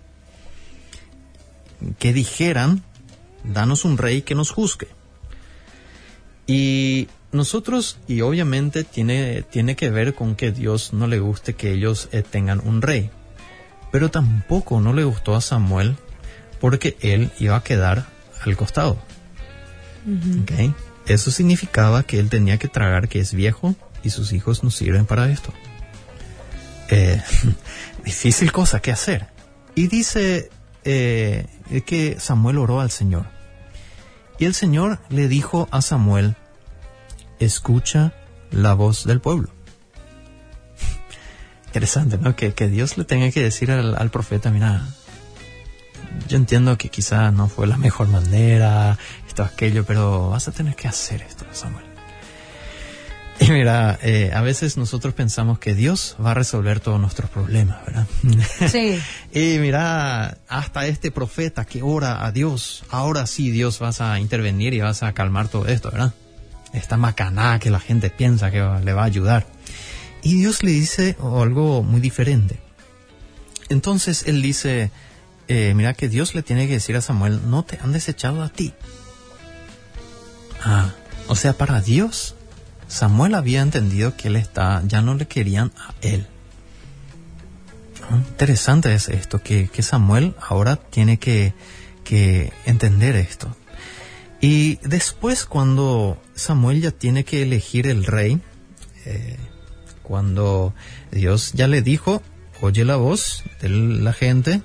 Que 1.99 2.15
dijeran, 2.15 2.83
danos 3.45 3.85
un 3.85 3.99
rey 3.99 4.23
que 4.23 4.35
nos 4.35 4.51
juzgue. 4.51 4.89
Y 6.47 7.09
nosotros, 7.33 7.99
y 8.09 8.23
obviamente 8.23 8.85
tiene, 8.85 9.43
tiene 9.43 9.77
que 9.77 9.91
ver 9.91 10.15
con 10.15 10.37
que 10.37 10.53
Dios 10.53 10.95
no 10.95 11.07
le 11.07 11.19
guste 11.19 11.55
que 11.55 11.73
ellos 11.73 12.09
eh, 12.13 12.23
tengan 12.23 12.67
un 12.67 12.81
rey 12.81 13.11
pero 13.97 14.11
tampoco 14.11 14.79
no 14.81 14.93
le 14.93 15.05
gustó 15.05 15.35
a 15.35 15.41
Samuel 15.41 15.97
porque 16.61 16.99
él 17.01 17.31
iba 17.39 17.57
a 17.57 17.63
quedar 17.63 18.07
al 18.45 18.55
costado. 18.55 18.99
Eso 21.07 21.31
significaba 21.31 22.03
que 22.03 22.19
él 22.19 22.29
tenía 22.29 22.59
que 22.59 22.69
tragar 22.69 23.09
que 23.09 23.21
es 23.21 23.33
viejo 23.33 23.75
y 24.03 24.11
sus 24.11 24.35
hijos 24.35 24.63
no 24.63 24.71
sirven 24.71 25.07
para 25.07 25.31
esto. 25.31 25.51
Eh, 26.91 27.23
difícil 28.07 28.53
cosa 28.53 28.81
que 28.81 28.93
hacer. 28.93 29.27
Y 29.75 29.89
dice 29.89 30.49
eh, 30.85 31.47
que 31.85 32.19
Samuel 32.19 32.57
oró 32.59 32.81
al 32.81 32.91
Señor. 32.91 33.27
Y 34.39 34.47
el 34.47 34.55
Señor 34.55 35.01
le 35.11 35.29
dijo 35.29 35.69
a 35.73 35.83
Samuel, 35.83 36.37
escucha 37.41 38.15
la 38.51 38.75
voz 38.75 39.05
del 39.05 39.21
pueblo 39.21 39.51
interesante, 41.67 42.17
¿no? 42.17 42.37
Que, 42.37 42.53
Dios 42.69 42.97
le 42.97 43.05
tenga 43.05 43.31
que 43.31 43.43
decir 43.43 43.71
al, 43.71 44.11
profeta, 44.11 44.51
mira, 44.51 44.87
yo 46.29 46.37
entiendo 46.37 46.79
que 46.79 46.89
quizá 46.89 47.33
no 47.33 47.49
fue 47.49 47.67
la 47.67 47.77
mejor 47.77 48.09
manera, 48.09 48.97
esto, 49.27 49.43
aquello, 49.43 49.85
pero 49.85 50.31
vas 50.31 50.49
a 50.49 50.53
tener 50.53 50.77
que 50.77 50.87
hacer 50.87 51.23
esto, 51.23 51.45
Samuel. 51.53 51.96
Y 53.47 53.51
mira, 53.53 53.97
eh, 54.03 54.33
a 54.35 54.43
veces 54.43 54.77
nosotros 54.77 55.15
pensamos 55.15 55.61
que 55.61 55.75
Dios 55.75 56.17
va 56.25 56.33
a 56.33 56.35
resolver 56.35 56.81
todos 56.81 57.01
nuestros 57.01 57.31
problemas, 57.31 57.79
¿verdad? 57.87 58.07
Sí. 58.69 59.01
y 59.33 59.59
mira, 59.61 60.39
hasta 60.49 60.87
este 60.87 61.13
profeta 61.13 61.65
que 61.65 61.81
ora 61.83 62.27
a 62.27 62.33
Dios, 62.33 62.83
ahora 62.91 63.27
sí 63.27 63.51
Dios 63.51 63.79
vas 63.79 64.01
a 64.01 64.19
intervenir 64.19 64.75
y 64.75 64.81
vas 64.81 65.05
a 65.05 65.13
calmar 65.13 65.47
todo 65.47 65.67
esto, 65.69 65.93
¿verdad? 65.93 66.13
Esta 66.73 66.97
macaná 66.97 67.61
que 67.61 67.71
la 67.71 67.79
gente 67.79 68.11
piensa 68.11 68.51
que 68.51 68.59
le 68.83 68.93
va 68.93 69.03
a 69.03 69.07
ayudar. 69.07 69.47
Y 70.23 70.35
Dios 70.41 70.65
le 70.65 70.73
dice 70.73 71.17
algo 71.21 71.85
muy 71.85 72.01
diferente. 72.01 72.59
Entonces 73.69 74.25
él 74.27 74.43
dice, 74.43 74.91
eh, 75.47 75.73
mira 75.77 75.95
que 75.95 76.09
Dios 76.09 76.35
le 76.35 76.43
tiene 76.43 76.67
que 76.67 76.75
decir 76.75 76.97
a 76.97 77.01
Samuel, 77.01 77.49
no 77.49 77.65
te 77.65 77.79
han 77.81 77.93
desechado 77.93 78.43
a 78.43 78.49
ti. 78.49 78.75
Ah, 80.65 80.93
o 81.29 81.37
sea, 81.37 81.53
para 81.53 81.81
Dios, 81.81 82.35
Samuel 82.89 83.35
había 83.35 83.63
entendido 83.63 84.17
que 84.17 84.29
él 84.29 84.37
está, 84.37 84.83
ya 84.87 85.03
no 85.03 85.15
le 85.15 85.27
querían 85.27 85.73
a 85.77 85.95
él. 86.03 86.27
Ah, 88.09 88.17
interesante 88.17 88.95
es 88.95 89.09
esto, 89.09 89.43
que, 89.43 89.69
Samuel 89.83 90.35
ahora 90.41 90.77
tiene 90.77 91.19
que, 91.19 91.55
entender 92.65 93.17
esto. 93.17 93.57
Y 94.41 94.77
después 94.83 95.45
cuando 95.45 96.23
Samuel 96.35 96.81
ya 96.81 96.91
tiene 96.93 97.25
que 97.25 97.43
elegir 97.43 97.87
el 97.87 98.05
rey, 98.05 98.41
eh, 99.05 99.37
cuando 100.03 100.73
Dios 101.11 101.53
ya 101.55 101.67
le 101.67 101.83
dijo, 101.83 102.23
oye 102.61 102.85
la 102.85 102.97
voz 102.97 103.43
de 103.61 103.69
la 103.69 104.13
gente. 104.13 104.63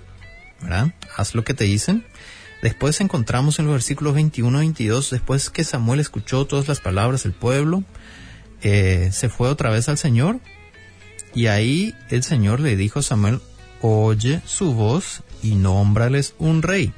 Haz 1.18 1.34
lo 1.34 1.44
que 1.44 1.56
te 1.56 1.63
dicen. 1.63 2.06
Después 2.62 3.01
encontramos 3.01 3.60
en 3.60 3.65
los 3.65 3.74
versículos 3.74 4.13
21 4.13 4.58
y 4.60 4.62
22, 4.62 5.10
después 5.10 5.50
que 5.50 5.63
Samuel 5.63 6.00
escuchó 6.00 6.46
todas 6.46 6.68
las 6.68 6.80
palabras 6.80 7.24
del 7.24 7.34
pueblo, 7.34 7.84
eh, 8.62 9.10
se 9.12 9.30
fue 9.30 9.50
otra 9.50 9.72
vez 9.72 9.89
al 9.89 9.98
Señor 9.98 10.39
y 11.34 11.48
ahí 11.48 11.96
el 12.10 12.22
Señor 12.24 12.60
le 12.60 12.75
dijo 12.75 13.00
a 13.00 13.03
Samuel, 13.03 13.41
oye 13.82 14.41
su 14.46 14.74
voz 14.74 15.24
y 15.41 15.56
nómbrales 15.56 16.36
un 16.38 16.62
rey. 16.62 16.94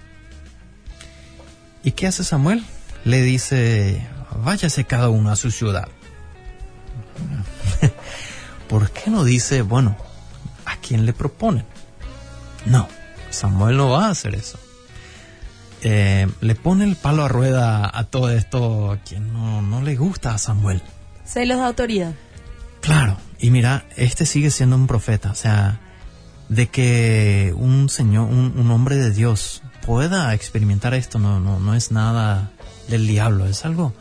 ¿Y 1.83 1.91
qué 1.91 2.07
hace 2.07 2.23
Samuel? 2.23 2.63
Le 3.05 3.21
dice, 3.21 4.05
váyase 4.43 4.83
cada 4.85 5.09
uno 5.09 5.31
a 5.31 5.35
su 5.35 5.51
ciudad. 5.51 5.87
¿por 8.67 8.89
qué 8.91 9.11
no 9.11 9.23
dice, 9.23 9.61
bueno, 9.61 9.95
a 10.65 10.77
quién 10.77 11.05
le 11.05 11.13
proponen? 11.13 11.65
No, 12.65 12.87
Samuel 13.29 13.77
no 13.77 13.89
va 13.89 14.07
a 14.07 14.11
hacer 14.11 14.35
eso. 14.35 14.57
Eh, 15.83 16.27
le 16.39 16.55
pone 16.55 16.85
el 16.85 16.95
palo 16.95 17.23
a 17.23 17.27
rueda 17.27 17.91
a 17.93 18.05
todo 18.05 18.31
esto 18.31 18.91
a 18.91 18.97
quien 18.97 19.33
no, 19.33 19.81
le 19.81 19.95
gusta 19.95 20.33
a 20.33 20.37
Samuel. 20.37 20.81
Celos 21.25 21.59
de 21.59 21.65
autoridad. 21.65 22.13
Claro, 22.81 23.17
y 23.39 23.49
mira, 23.49 23.85
este 23.97 24.25
sigue 24.25 24.49
siendo 24.49 24.75
un 24.75 24.87
profeta, 24.87 25.31
o 25.31 25.35
sea, 25.35 25.79
de 26.49 26.67
que 26.67 27.53
un 27.55 27.89
señor, 27.89 28.29
un, 28.29 28.71
hombre 28.71 28.95
de 28.97 29.11
Dios 29.11 29.61
pueda 29.85 30.33
experimentar 30.33 30.93
esto 30.93 31.19
no, 31.19 31.39
no, 31.39 31.59
no 31.59 31.75
es 31.75 31.91
nada 31.91 32.51
del 32.89 33.07
diablo, 33.07 33.45
es 33.45 33.63
algo 33.65 33.93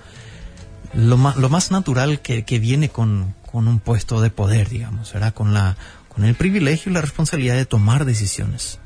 lo 0.95 1.17
más, 1.17 1.37
lo 1.37 1.49
más 1.49 1.71
natural 1.71 2.21
que, 2.21 2.45
que 2.45 2.59
viene 2.59 2.89
con, 2.89 3.35
con 3.51 3.69
un 3.69 3.81
puesto 3.81 4.21
de 4.21 4.31
poder, 4.31 4.69
digamos, 4.69 5.09
será 5.09 5.33
Con, 5.33 5.55
la, 5.55 5.77
con 6.09 6.25
el 6.25 6.35
privilegio 6.35 6.91
y 6.91 6.95
la 6.95 7.01
responsabilidad 7.01 7.55
de 7.55 7.67
tomar 7.67 8.05
decisiones. 8.05 8.79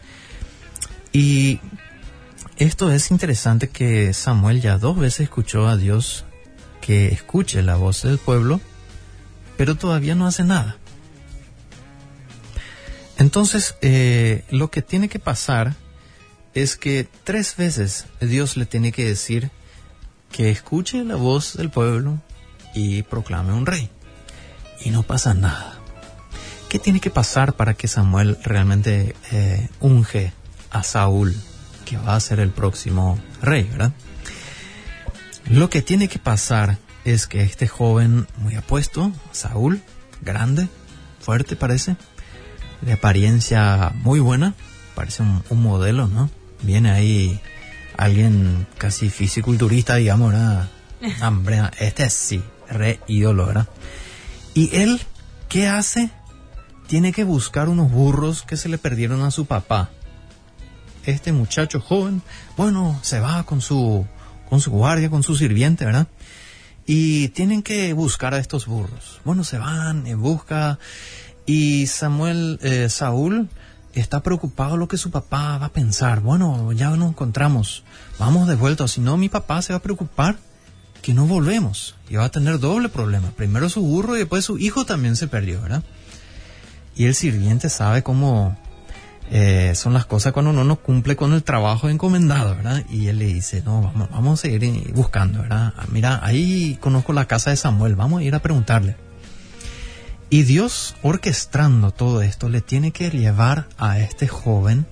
Y 1.12 1.60
esto 2.56 2.90
es 2.90 3.10
interesante 3.10 3.68
que 3.68 4.12
Samuel 4.14 4.60
ya 4.60 4.78
dos 4.78 4.98
veces 4.98 5.20
escuchó 5.20 5.68
a 5.68 5.76
Dios 5.76 6.24
que 6.80 7.08
escuche 7.08 7.62
la 7.62 7.76
voz 7.76 8.02
del 8.02 8.18
pueblo, 8.18 8.60
pero 9.56 9.74
todavía 9.74 10.14
no 10.14 10.26
hace 10.26 10.44
nada. 10.44 10.76
Entonces, 13.18 13.76
eh, 13.82 14.44
lo 14.50 14.70
que 14.70 14.82
tiene 14.82 15.08
que 15.08 15.18
pasar 15.18 15.74
es 16.54 16.76
que 16.76 17.08
tres 17.24 17.56
veces 17.56 18.06
Dios 18.20 18.56
le 18.56 18.66
tiene 18.66 18.92
que 18.92 19.04
decir 19.04 19.50
que 20.30 20.50
escuche 20.50 21.02
la 21.04 21.16
voz 21.16 21.56
del 21.56 21.70
pueblo 21.70 22.20
y 22.74 23.02
proclame 23.02 23.52
un 23.52 23.66
rey 23.66 23.90
y 24.84 24.90
no 24.90 25.02
pasa 25.02 25.34
nada. 25.34 25.78
¿Qué 26.68 26.78
tiene 26.78 27.00
que 27.00 27.10
pasar 27.10 27.54
para 27.54 27.74
que 27.74 27.88
Samuel 27.88 28.38
realmente 28.42 29.14
eh, 29.32 29.68
unge 29.80 30.32
a 30.70 30.82
Saúl, 30.82 31.34
que 31.86 31.96
va 31.96 32.16
a 32.16 32.20
ser 32.20 32.40
el 32.40 32.50
próximo 32.50 33.18
rey, 33.40 33.62
verdad? 33.64 33.92
Lo 35.48 35.70
que 35.70 35.80
tiene 35.80 36.08
que 36.08 36.18
pasar 36.18 36.76
es 37.06 37.26
que 37.26 37.42
este 37.42 37.68
joven 37.68 38.26
muy 38.36 38.56
apuesto, 38.56 39.12
Saúl, 39.32 39.80
grande, 40.20 40.68
fuerte 41.20 41.56
parece, 41.56 41.96
de 42.82 42.92
apariencia 42.92 43.92
muy 43.94 44.20
buena, 44.20 44.54
parece 44.94 45.22
un, 45.22 45.42
un 45.48 45.62
modelo, 45.62 46.08
¿no? 46.08 46.28
Viene 46.62 46.90
ahí 46.90 47.40
alguien 47.96 48.66
casi 48.76 49.08
fisiculturista, 49.08 49.96
digamos, 49.96 50.32
¿verdad? 50.32 50.68
Hombre, 51.22 51.62
este 51.78 52.10
sí, 52.10 52.42
re 52.68 53.00
ídolo, 53.06 53.46
¿verdad? 53.46 53.68
Y 54.54 54.74
él, 54.76 55.00
¿qué 55.48 55.68
hace? 55.68 56.10
Tiene 56.86 57.12
que 57.12 57.24
buscar 57.24 57.68
unos 57.68 57.90
burros 57.90 58.42
que 58.42 58.56
se 58.56 58.68
le 58.68 58.78
perdieron 58.78 59.22
a 59.22 59.30
su 59.30 59.46
papá. 59.46 59.90
Este 61.06 61.32
muchacho 61.32 61.80
joven, 61.80 62.20
bueno, 62.56 62.98
se 63.02 63.20
va 63.20 63.44
con 63.44 63.60
su, 63.60 64.04
con 64.50 64.60
su 64.60 64.70
guardia, 64.72 65.08
con 65.08 65.22
su 65.22 65.36
sirviente, 65.36 65.84
¿verdad? 65.84 66.08
Y 66.84 67.28
tienen 67.28 67.62
que 67.62 67.92
buscar 67.92 68.34
a 68.34 68.38
estos 68.38 68.66
burros. 68.66 69.20
Bueno, 69.24 69.44
se 69.44 69.58
van 69.58 70.06
en 70.06 70.20
busca 70.20 70.78
y 71.46 71.86
Samuel, 71.86 72.58
eh, 72.60 72.88
Saúl, 72.90 73.48
está 73.94 74.22
preocupado 74.22 74.76
lo 74.76 74.88
que 74.88 74.98
su 74.98 75.10
papá 75.12 75.58
va 75.58 75.66
a 75.66 75.72
pensar. 75.72 76.20
Bueno, 76.20 76.72
ya 76.72 76.90
nos 76.90 77.10
encontramos, 77.10 77.84
vamos 78.18 78.48
de 78.48 78.56
vuelta, 78.56 78.88
si 78.88 79.00
no 79.00 79.16
mi 79.16 79.28
papá 79.28 79.62
se 79.62 79.72
va 79.72 79.78
a 79.78 79.82
preocupar 79.82 80.36
que 81.02 81.14
no 81.14 81.26
volvemos 81.26 81.94
y 82.08 82.16
va 82.16 82.24
a 82.24 82.30
tener 82.30 82.58
doble 82.58 82.88
problema. 82.88 83.30
Primero 83.30 83.68
su 83.68 83.80
burro 83.80 84.16
y 84.16 84.20
después 84.20 84.44
su 84.44 84.58
hijo 84.58 84.84
también 84.84 85.14
se 85.14 85.28
perdió, 85.28 85.62
¿verdad? 85.62 85.84
Y 86.96 87.04
el 87.04 87.14
sirviente 87.14 87.68
sabe 87.68 88.02
cómo 88.02 88.56
eh, 89.30 89.72
son 89.74 89.92
las 89.92 90.06
cosas 90.06 90.32
cuando 90.32 90.50
uno 90.50 90.64
no 90.64 90.76
cumple 90.76 91.16
con 91.16 91.32
el 91.32 91.42
trabajo 91.42 91.88
encomendado, 91.88 92.54
¿verdad? 92.54 92.84
Y 92.88 93.08
él 93.08 93.18
le 93.18 93.26
dice, 93.26 93.62
no, 93.64 93.82
vamos, 93.82 94.08
vamos 94.10 94.38
a 94.38 94.42
seguir 94.42 94.92
buscando, 94.94 95.42
¿verdad? 95.42 95.74
Ah, 95.76 95.86
mira, 95.90 96.20
ahí 96.22 96.78
conozco 96.80 97.12
la 97.12 97.26
casa 97.26 97.50
de 97.50 97.56
Samuel, 97.56 97.96
vamos 97.96 98.20
a 98.20 98.24
ir 98.24 98.34
a 98.34 98.40
preguntarle. 98.40 98.96
Y 100.30 100.42
Dios, 100.42 100.96
orquestando 101.02 101.90
todo 101.92 102.22
esto, 102.22 102.48
le 102.48 102.60
tiene 102.60 102.92
que 102.92 103.10
llevar 103.10 103.66
a 103.78 103.98
este 103.98 104.28
joven 104.28 104.86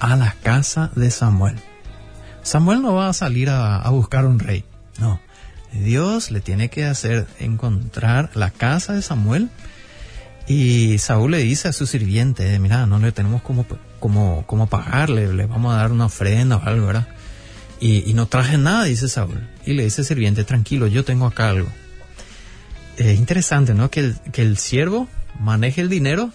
a 0.00 0.16
la 0.16 0.32
casa 0.42 0.90
de 0.94 1.10
Samuel. 1.10 1.56
Samuel 2.42 2.82
no 2.82 2.94
va 2.94 3.08
a 3.08 3.12
salir 3.12 3.50
a, 3.50 3.76
a 3.76 3.90
buscar 3.90 4.24
un 4.24 4.38
rey, 4.38 4.64
no. 4.98 5.20
Dios 5.72 6.30
le 6.30 6.40
tiene 6.40 6.70
que 6.70 6.86
hacer 6.86 7.26
encontrar 7.38 8.30
la 8.34 8.50
casa 8.50 8.94
de 8.94 9.02
Samuel 9.02 9.50
y 10.48 10.96
Saúl 10.98 11.32
le 11.32 11.38
dice 11.38 11.68
a 11.68 11.72
su 11.72 11.86
sirviente, 11.86 12.58
mira, 12.58 12.86
no 12.86 12.98
le 12.98 13.12
tenemos 13.12 13.42
como, 13.42 13.66
como, 14.00 14.46
como 14.46 14.66
pagarle, 14.66 15.32
le 15.34 15.44
vamos 15.44 15.74
a 15.74 15.76
dar 15.76 15.92
una 15.92 16.06
ofrenda 16.06 16.56
o 16.56 16.62
algo, 16.64 16.86
¿verdad? 16.86 17.08
Y, 17.80 18.12
no 18.14 18.26
traje 18.26 18.56
nada, 18.58 18.84
dice 18.84 19.08
Saúl. 19.08 19.46
Y 19.64 19.74
le 19.74 19.84
dice 19.84 20.02
sirviente, 20.02 20.44
tranquilo, 20.44 20.86
yo 20.86 21.04
tengo 21.04 21.26
acá 21.26 21.50
algo. 21.50 21.68
Es 22.96 23.16
interesante, 23.18 23.74
¿no? 23.74 23.90
Que 23.90 24.00
el, 24.00 24.20
que 24.32 24.42
el 24.42 24.56
siervo 24.56 25.06
maneje 25.38 25.82
el 25.82 25.90
dinero 25.90 26.32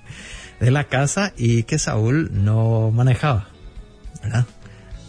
de 0.60 0.70
la 0.70 0.84
casa 0.84 1.32
y 1.36 1.64
que 1.64 1.78
Saúl 1.78 2.30
no 2.32 2.90
manejaba, 2.92 3.48
¿verdad? 4.22 4.46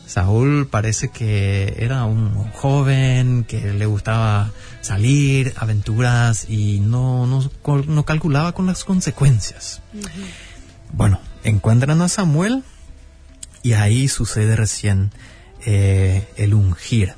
Saúl 0.08 0.68
parece 0.68 1.10
que 1.10 1.76
era 1.80 2.06
un 2.06 2.50
joven 2.54 3.44
que 3.44 3.74
le 3.74 3.86
gustaba 3.86 4.52
salir, 4.82 5.54
aventuras 5.58 6.50
y 6.50 6.80
no, 6.80 7.28
no, 7.28 7.50
no 7.88 8.06
calculaba 8.06 8.54
con 8.54 8.66
las 8.68 8.86
consecuencias. 8.86 9.82
Uh 9.94 9.98
-huh. 10.00 10.08
Bueno, 10.94 11.20
encuentran 11.44 12.02
a 12.02 12.08
Samuel 12.08 12.64
y 13.64 13.74
ahí 13.74 14.08
sucede 14.08 14.56
recién 14.56 15.12
eh, 15.66 16.26
el 16.38 16.54
ungir. 16.54 17.16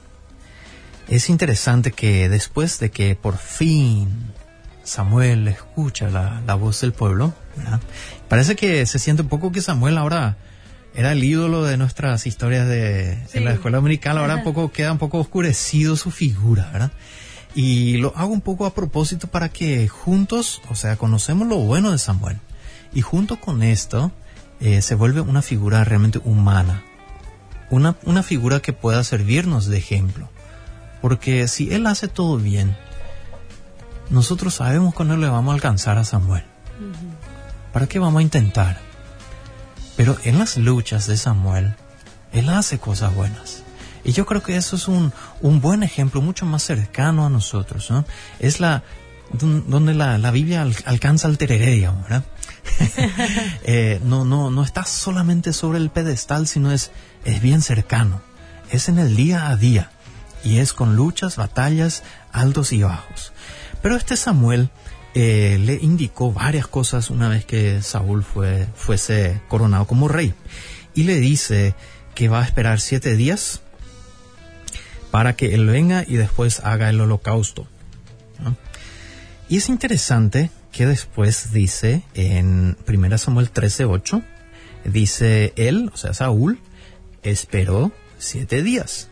Es 1.07 1.29
interesante 1.29 1.91
que 1.91 2.27
después 2.27 2.79
de 2.79 2.89
que 2.89 3.15
por 3.15 3.37
fin 3.37 4.33
Samuel 4.83 5.47
escucha 5.47 6.09
la, 6.09 6.41
la 6.47 6.55
voz 6.55 6.81
del 6.81 6.93
pueblo, 6.93 7.35
¿verdad? 7.55 7.79
parece 8.27 8.55
que 8.55 8.85
se 8.87 8.97
siente 8.97 9.21
un 9.21 9.29
poco 9.29 9.51
que 9.51 9.61
Samuel 9.61 9.97
ahora 9.99 10.37
era 10.93 11.11
el 11.11 11.23
ídolo 11.23 11.63
de 11.63 11.77
nuestras 11.77 12.25
historias 12.27 12.67
de, 12.67 13.19
sí. 13.27 13.37
en 13.37 13.45
la 13.45 13.53
escuela 13.53 13.77
dominical, 13.77 14.17
ahora 14.17 14.37
un 14.37 14.43
poco, 14.43 14.71
queda 14.71 14.91
un 14.91 14.97
poco 14.97 15.19
oscurecido 15.19 15.95
su 15.95 16.11
figura, 16.11 16.69
¿verdad? 16.71 16.91
Y 17.55 17.97
lo 17.97 18.13
hago 18.15 18.31
un 18.33 18.41
poco 18.41 18.65
a 18.65 18.73
propósito 18.73 19.27
para 19.27 19.49
que 19.49 19.87
juntos, 19.87 20.61
o 20.69 20.75
sea, 20.75 20.97
conocemos 20.97 21.47
lo 21.47 21.57
bueno 21.57 21.91
de 21.91 21.97
Samuel. 21.97 22.37
Y 22.93 23.01
junto 23.01 23.39
con 23.39 23.63
esto, 23.63 24.11
eh, 24.59 24.81
se 24.81 24.95
vuelve 24.95 25.21
una 25.21 25.41
figura 25.41 25.83
realmente 25.83 26.19
humana. 26.23 26.83
Una, 27.69 27.95
una 28.03 28.23
figura 28.23 28.61
que 28.61 28.73
pueda 28.73 29.03
servirnos 29.03 29.67
de 29.67 29.77
ejemplo. 29.77 30.29
Porque 31.01 31.47
si 31.47 31.73
él 31.73 31.87
hace 31.87 32.07
todo 32.07 32.37
bien, 32.37 32.75
nosotros 34.09 34.55
sabemos 34.55 34.95
que 34.95 35.03
no 35.03 35.17
le 35.17 35.29
vamos 35.29 35.51
a 35.51 35.55
alcanzar 35.55 35.97
a 35.97 36.03
Samuel. 36.03 36.43
Uh 36.79 36.83
-huh. 36.83 37.73
¿Para 37.73 37.87
qué 37.87 37.99
vamos 37.99 38.19
a 38.19 38.23
intentar? 38.23 38.88
Pero 39.99 40.15
en 40.23 40.39
las 40.39 40.55
luchas 40.55 41.07
de 41.07 41.17
Samuel, 41.17 41.75
él 42.31 42.47
hace 42.47 42.79
cosas 42.79 43.13
buenas. 43.13 43.63
Y 44.05 44.13
yo 44.13 44.25
creo 44.25 44.41
que 44.41 44.55
eso 44.55 44.77
es 44.77 44.87
un, 44.87 45.11
un 45.41 45.59
buen 45.59 45.83
ejemplo, 45.83 46.21
mucho 46.21 46.45
más 46.45 46.63
cercano 46.63 47.25
a 47.25 47.29
nosotros. 47.29 47.91
¿no? 47.91 48.05
Es 48.39 48.61
la 48.61 48.83
donde 49.33 49.93
la, 49.93 50.17
la 50.17 50.31
Biblia 50.31 50.61
al, 50.61 50.73
alcanza 50.85 51.27
el 51.27 51.37
tereré, 51.37 51.71
digamos, 51.71 52.05
no, 54.05 54.23
no, 54.23 54.49
no 54.49 54.63
está 54.63 54.85
solamente 54.85 55.51
sobre 55.51 55.79
el 55.79 55.89
pedestal, 55.89 56.47
sino 56.47 56.71
es, 56.71 56.91
es 57.25 57.41
bien 57.41 57.61
cercano. 57.61 58.21
Es 58.71 58.87
en 58.87 58.99
el 58.99 59.17
día 59.17 59.49
a 59.49 59.57
día. 59.57 59.91
Y 60.45 60.59
es 60.59 60.71
con 60.71 60.95
luchas, 60.95 61.35
batallas, 61.35 62.03
altos 62.31 62.71
y 62.71 62.83
bajos. 62.83 63.33
Pero 63.81 63.97
este 63.97 64.15
Samuel 64.15 64.69
eh, 65.15 65.57
le 65.59 65.75
indicó 65.75 66.31
varias 66.31 66.67
cosas 66.67 67.09
una 67.09 67.29
vez 67.29 67.45
que 67.45 67.81
Saúl 67.81 68.23
fue, 68.23 68.67
fuese 68.75 69.41
coronado 69.47 69.85
como 69.87 70.07
rey. 70.07 70.33
Y 70.93 71.03
le 71.03 71.19
dice 71.19 71.75
que 72.15 72.29
va 72.29 72.41
a 72.41 72.45
esperar 72.45 72.79
siete 72.79 73.15
días 73.15 73.61
para 75.11 75.35
que 75.35 75.53
él 75.55 75.65
venga 75.67 76.03
y 76.07 76.15
después 76.15 76.59
haga 76.61 76.89
el 76.89 77.01
holocausto. 77.01 77.67
Y 79.47 79.57
es 79.57 79.69
interesante 79.69 80.51
que 80.71 80.85
después 80.85 81.51
dice 81.51 82.03
en 82.13 82.77
1 82.87 83.17
Samuel 83.17 83.51
13:8, 83.51 84.23
dice 84.85 85.53
él, 85.55 85.89
o 85.93 85.97
sea, 85.97 86.13
Saúl, 86.13 86.59
esperó 87.23 87.91
siete 88.19 88.61
días, 88.61 89.09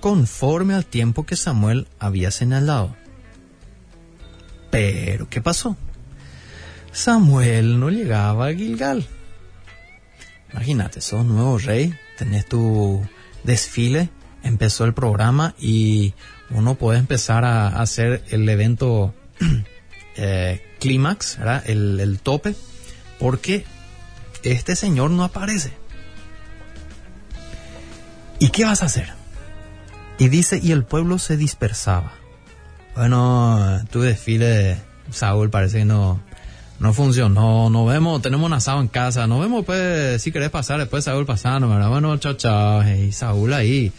conforme 0.00 0.74
al 0.74 0.84
tiempo 0.84 1.24
que 1.24 1.36
Samuel 1.36 1.88
había 1.98 2.30
señalado. 2.30 2.94
Pero, 4.72 5.28
¿qué 5.28 5.42
pasó? 5.42 5.76
Samuel 6.92 7.78
no 7.78 7.90
llegaba 7.90 8.46
a 8.46 8.54
Gilgal. 8.54 9.06
Imagínate, 10.50 11.02
sos 11.02 11.26
nuevo 11.26 11.58
rey, 11.58 11.94
tenés 12.16 12.46
tu 12.46 13.06
desfile, 13.44 14.08
empezó 14.42 14.86
el 14.86 14.94
programa 14.94 15.54
y 15.60 16.14
uno 16.48 16.76
puede 16.76 16.98
empezar 16.98 17.44
a, 17.44 17.68
hacer 17.82 18.24
el 18.30 18.48
evento 18.48 19.14
eh, 20.16 20.62
clímax, 20.80 21.36
el, 21.66 22.00
el 22.00 22.18
tope, 22.20 22.56
porque 23.18 23.66
este 24.44 24.74
señor 24.74 25.10
no 25.10 25.24
aparece. 25.24 25.74
¿Y 28.38 28.48
qué 28.48 28.64
vas 28.64 28.82
a 28.82 28.86
hacer? 28.86 29.12
Y 30.18 30.28
dice, 30.28 30.58
y 30.62 30.72
el 30.72 30.84
pueblo 30.84 31.18
se 31.18 31.36
dispersaba. 31.36 32.21
Bueno, 32.94 33.80
tu 33.90 34.00
desfile, 34.00 34.76
Saúl, 35.10 35.48
parece 35.48 35.78
que 35.78 35.84
no, 35.84 36.20
no 36.78 36.92
funcionó. 36.92 37.70
Nos 37.70 37.88
vemos, 37.88 38.20
tenemos 38.20 38.46
un 38.46 38.52
asado 38.52 38.80
en 38.80 38.88
casa. 38.88 39.26
Nos 39.26 39.40
vemos, 39.40 39.64
pues, 39.64 40.20
si 40.20 40.30
querés 40.30 40.50
pasar, 40.50 40.78
después 40.78 41.04
Saúl 41.04 41.24
pasando, 41.24 41.68
¿verdad? 41.68 41.88
Bueno, 41.88 42.16
chao, 42.18 42.34
chao. 42.34 42.82
Y 42.82 43.12
Saúl 43.12 43.54
ahí, 43.54 43.92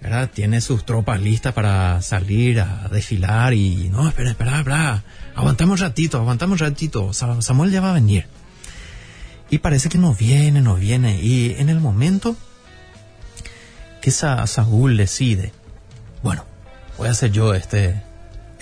¿verdad? 0.00 0.30
Tiene 0.32 0.60
sus 0.60 0.84
tropas 0.84 1.20
listas 1.20 1.52
para 1.52 2.00
salir 2.02 2.60
a 2.60 2.88
desfilar 2.92 3.54
y, 3.54 3.88
no, 3.88 4.06
espera, 4.06 4.30
espera, 4.30 4.58
espera. 4.58 5.02
Aguantamos 5.34 5.80
un 5.80 5.86
ratito, 5.86 6.18
aguantamos 6.18 6.60
un 6.60 6.66
ratito. 6.68 7.12
Samuel 7.12 7.72
ya 7.72 7.80
va 7.80 7.90
a 7.90 7.94
venir. 7.94 8.26
Y 9.50 9.58
parece 9.58 9.88
que 9.88 9.98
no 9.98 10.14
viene, 10.14 10.60
no 10.60 10.76
viene. 10.76 11.20
Y 11.20 11.56
en 11.58 11.70
el 11.70 11.80
momento 11.80 12.36
que 14.00 14.10
Sa 14.10 14.46
Saúl 14.46 14.96
decide, 14.96 15.52
bueno, 16.22 16.44
voy 16.98 17.08
a 17.08 17.12
hacer 17.12 17.32
yo 17.32 17.54
este, 17.54 18.02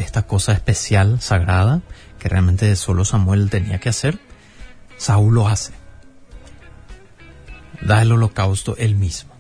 esta 0.03 0.23
cosa 0.23 0.53
especial, 0.53 1.21
sagrada, 1.21 1.83
que 2.19 2.29
realmente 2.29 2.75
solo 2.77 3.05
Samuel 3.05 3.51
tenía 3.51 3.79
que 3.79 3.89
hacer, 3.89 4.19
Saúl 4.97 5.35
lo 5.35 5.49
hace. 5.49 5.73
Da 7.81 8.03
el 8.03 8.13
holocausto 8.13 8.77
él 8.77 8.95
mismo. 8.95 9.31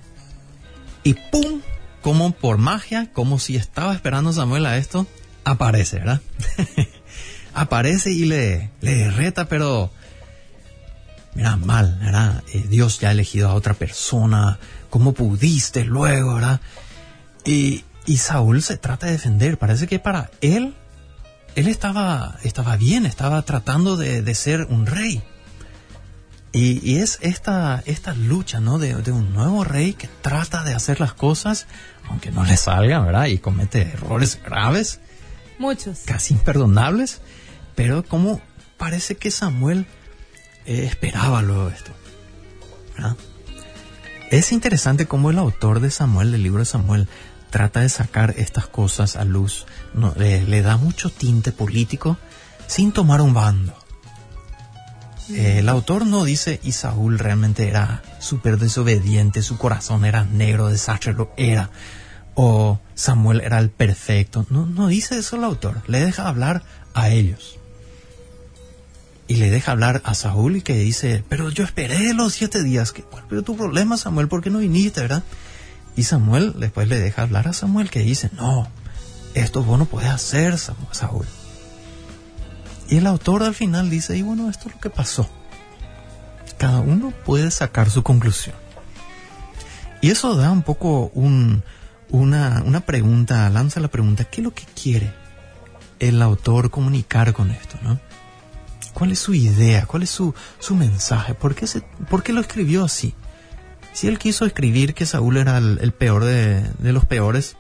Y 1.03 1.15
¡pum! 1.15 1.61
Como 2.03 2.31
por 2.33 2.57
magia, 2.57 3.11
como 3.13 3.39
si 3.39 3.57
estaba 3.57 3.95
esperando 3.95 4.33
Samuel 4.33 4.65
a 4.65 4.79
esto, 4.79 5.07
aparece, 5.45 5.99
¿verdad? 5.99 6.21
aparece 7.55 8.11
y 8.11 8.25
le, 8.25 8.71
le 8.81 9.11
reta, 9.11 9.47
pero 9.47 9.91
mira, 11.35 11.57
mal, 11.57 11.99
¿verdad? 12.01 12.43
Eh, 12.53 12.65
Dios 12.69 13.01
ya 13.01 13.11
ha 13.11 13.13
elegido 13.13 13.49
a 13.49 13.55
otra 13.55 13.75
persona, 13.75 14.59
¿cómo 14.89 15.13
pudiste 15.13 15.85
luego, 15.85 16.35
¿verdad? 16.35 16.61
Y, 17.45 17.85
y 18.07 18.19
Saúl 18.19 18.63
se 18.63 18.77
trata 18.77 19.07
de 19.07 19.13
defender. 19.13 19.59
Parece 19.59 19.87
que 19.87 19.99
para 19.99 20.31
él, 20.41 20.75
él 21.55 21.69
estaba, 21.69 22.39
estaba 22.43 22.77
bien, 22.77 23.07
estaba 23.07 23.43
tratando 23.43 23.97
de, 23.97 24.23
de 24.23 24.35
ser 24.35 24.67
un 24.71 24.87
rey. 24.87 25.23
Y, 26.53 26.81
y, 26.89 26.99
es 26.99 27.19
esta, 27.21 27.81
esta 27.87 28.13
lucha, 28.13 28.59
¿no? 28.59 28.79
De, 28.79 28.95
de, 28.97 29.13
un 29.13 29.33
nuevo 29.33 29.63
rey 29.63 29.93
que 29.93 30.09
trata 30.21 30.65
de 30.65 30.75
hacer 30.75 30.99
las 30.99 31.13
cosas, 31.13 31.69
aunque 32.09 32.33
no 32.33 32.45
le 32.45 32.57
salga, 32.57 33.01
¿verdad? 33.01 33.27
Y 33.27 33.39
comete 33.39 33.83
errores 33.83 34.41
graves. 34.45 34.99
Muchos. 35.59 36.01
Casi 36.07 36.35
imperdonables. 36.35 37.21
Pero 37.77 38.03
como 38.03 38.41
parece 38.79 39.17
que 39.17 39.31
Samuel 39.31 39.87
eh, 40.67 40.85
esperaba 40.87 41.41
luego 41.43 41.69
esto. 41.69 41.93
¿verdad? 42.97 43.17
Es 44.31 44.53
interesante 44.53 45.07
cómo 45.07 45.31
el 45.31 45.39
autor 45.39 45.81
de 45.81 45.91
Samuel, 45.91 46.33
del 46.33 46.43
libro 46.43 46.61
de 46.61 46.67
Samuel, 46.67 47.09
trata 47.51 47.81
de 47.81 47.89
sacar 47.89 48.35
estas 48.37 48.67
cosas 48.67 49.17
a 49.17 49.25
luz. 49.25 49.67
No, 49.95 50.15
le, 50.17 50.45
le 50.45 50.63
da 50.63 50.77
mucho 50.77 51.11
tinte 51.11 51.53
político 51.53 52.17
sin 52.67 52.93
tomar 52.93 53.21
un 53.21 53.35
bando. 53.35 53.75
Eh, 55.35 55.59
el 55.59 55.69
autor 55.69 56.07
no 56.07 56.25
dice 56.25 56.61
y 56.63 56.73
Saúl 56.73 57.19
realmente 57.19 57.69
era 57.69 58.03
súper 58.19 58.59
desobediente, 58.59 59.43
su 59.43 59.59
corazón 59.59 60.05
era 60.05 60.25
negro, 60.25 60.69
desastre, 60.69 61.13
lo 61.13 61.33
era. 61.37 61.71
O 62.35 62.81
Samuel 62.95 63.41
era 63.41 63.59
el 63.59 63.71
perfecto. 63.71 64.47
No, 64.51 64.67
no 64.67 64.89
dice 64.89 65.19
eso 65.19 65.37
el 65.37 65.45
autor. 65.45 65.83
Le 65.87 66.01
deja 66.01 66.29
hablar 66.29 66.63
a 66.95 67.11
ellos. 67.11 67.59
Y 69.29 69.37
le 69.37 69.51
deja 69.51 69.73
hablar 69.73 70.03
a 70.05 70.15
Saúl 70.15 70.57
y 70.57 70.63
que 70.63 70.75
dice, 70.75 71.23
pero 71.29 71.51
yo 71.51 71.65
esperé 71.65 72.15
los 72.15 72.33
siete 72.33 72.63
días. 72.63 72.93
Que, 72.93 73.03
¿Cuál 73.03 73.25
fue 73.29 73.43
tu 73.43 73.57
problema, 73.57 73.97
Samuel? 73.97 74.29
¿Por 74.29 74.43
qué 74.43 74.51
no 74.51 74.59
viniste, 74.59 75.03
verdad? 75.03 75.23
Y 75.97 76.05
Samuel 76.05 76.55
después 76.59 76.89
le 76.89 76.99
deja 76.99 77.23
hablar 77.23 77.49
a 77.49 77.53
Samuel 77.53 77.91
que 77.91 78.01
dice, 78.01 78.31
no, 78.37 78.69
esto 79.35 79.63
vos 79.63 79.79
no 79.79 79.85
puedes 79.85 80.11
hacer, 80.11 80.59
Saúl. 80.59 81.27
Y 82.89 82.97
el 82.97 83.07
autor 83.07 83.43
al 83.43 83.55
final 83.55 83.91
dice, 83.91 84.17
y 84.17 84.23
bueno, 84.23 84.51
esto 84.51 84.69
es 84.69 84.75
lo 84.75 84.81
que 84.81 84.91
pasó. 84.91 85.29
Cada 86.59 86.81
uno 86.81 87.13
puede 87.25 87.51
sacar 87.51 87.91
su 87.91 88.03
conclusión. 88.03 88.57
Y 90.01 90.11
eso 90.11 90.35
da 90.37 90.51
un 90.51 90.63
poco 90.63 91.11
un, 91.15 91.63
una, 92.09 92.63
una 92.65 92.81
pregunta, 92.81 93.49
lanza 93.51 93.81
la 93.81 93.89
pregunta, 93.89 94.25
¿qué 94.25 94.41
es 94.41 94.45
lo 94.45 94.55
que 94.55 94.65
quiere 94.65 95.13
el 95.99 96.21
autor 96.23 96.71
comunicar 96.71 97.33
con 97.33 97.51
esto? 97.51 97.79
¿no? 97.83 98.01
¿Cuál 98.95 99.13
es 99.13 99.19
su 99.19 99.35
idea? 99.35 99.87
¿Cuál 99.87 100.03
es 100.03 100.11
su, 100.11 100.35
su 100.59 100.75
mensaje? 100.75 101.35
¿Por 101.35 101.55
qué, 101.55 101.67
se, 101.67 101.83
¿Por 102.09 102.23
qué 102.23 102.33
lo 102.33 102.41
escribió 102.41 102.85
así? 102.85 103.15
Si 103.93 104.07
él 104.07 104.19
quiso 104.19 104.47
escribir 104.47 104.95
que 104.95 105.07
Saúl 105.07 105.37
era 105.37 105.59
el, 105.59 105.79
el 105.81 105.93
peor 105.93 106.25
de, 106.25 106.63
de 106.79 106.93
los 106.93 107.05
peores, 107.05 107.57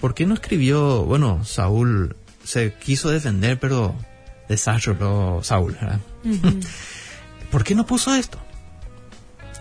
¿por 0.00 0.14
qué 0.14 0.26
no 0.26 0.34
escribió, 0.34 1.04
bueno, 1.04 1.44
Saúl 1.44 2.16
se 2.44 2.74
quiso 2.74 3.10
defender, 3.10 3.58
pero 3.58 3.94
desastre 4.48 4.96
Saúl, 5.42 5.72
¿verdad? 5.80 6.00
Uh 6.24 6.28
-huh. 6.28 6.66
¿Por 7.50 7.64
qué 7.64 7.74
no 7.74 7.86
puso 7.86 8.14
esto? 8.14 8.38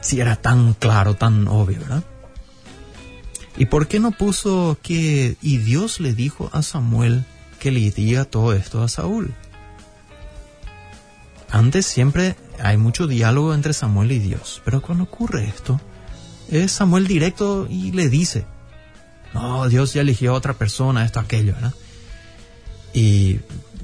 Si 0.01 0.19
era 0.19 0.35
tan 0.35 0.73
claro, 0.73 1.15
tan 1.15 1.47
obvio, 1.47 1.79
¿verdad? 1.79 2.03
¿Y 3.57 3.65
por 3.65 3.87
qué 3.87 3.99
no 3.99 4.11
puso 4.11 4.77
que 4.81 5.35
y 5.41 5.57
Dios 5.57 5.99
le 5.99 6.13
dijo 6.13 6.49
a 6.53 6.61
Samuel 6.61 7.25
que 7.59 7.71
le 7.71 7.91
diga 7.91 8.25
todo 8.25 8.53
esto 8.53 8.81
a 8.81 8.87
Saúl? 8.87 9.33
Antes 11.51 11.85
siempre 11.85 12.35
hay 12.61 12.77
mucho 12.77 13.07
diálogo 13.07 13.53
entre 13.53 13.73
Samuel 13.73 14.11
y 14.11 14.19
Dios, 14.19 14.61
pero 14.65 14.81
cuando 14.81 15.05
ocurre 15.05 15.47
esto, 15.47 15.79
es 16.49 16.71
Samuel 16.71 17.07
directo 17.07 17.67
y 17.69 17.91
le 17.91 18.09
dice, 18.09 18.45
no, 19.33 19.67
Dios 19.69 19.93
ya 19.93 20.01
eligió 20.01 20.31
a 20.31 20.37
otra 20.37 20.53
persona, 20.53 21.05
esto, 21.05 21.19
aquello, 21.19 21.53
¿verdad? 21.53 21.73
Y 22.93 23.39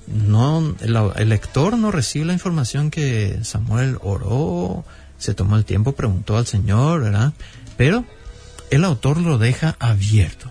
no, 0.08 0.76
el, 0.82 0.96
el, 1.16 1.30
lector 1.30 1.78
no 1.78 1.92
recibe 1.92 2.26
la 2.26 2.34
información 2.34 2.90
que 2.90 3.40
Samuel 3.44 3.98
oró, 4.02 4.84
se 5.18 5.34
tomó 5.34 5.56
el 5.58 5.66
tiempo, 5.66 5.94
preguntó 5.94 6.38
al 6.38 6.48
Señor, 6.48 7.02
¿verdad? 7.02 7.34
Pero 7.78 8.06
el 8.72 8.84
autor 8.84 9.18
lo 9.18 9.38
deja 9.38 9.76
abierto. 9.80 10.50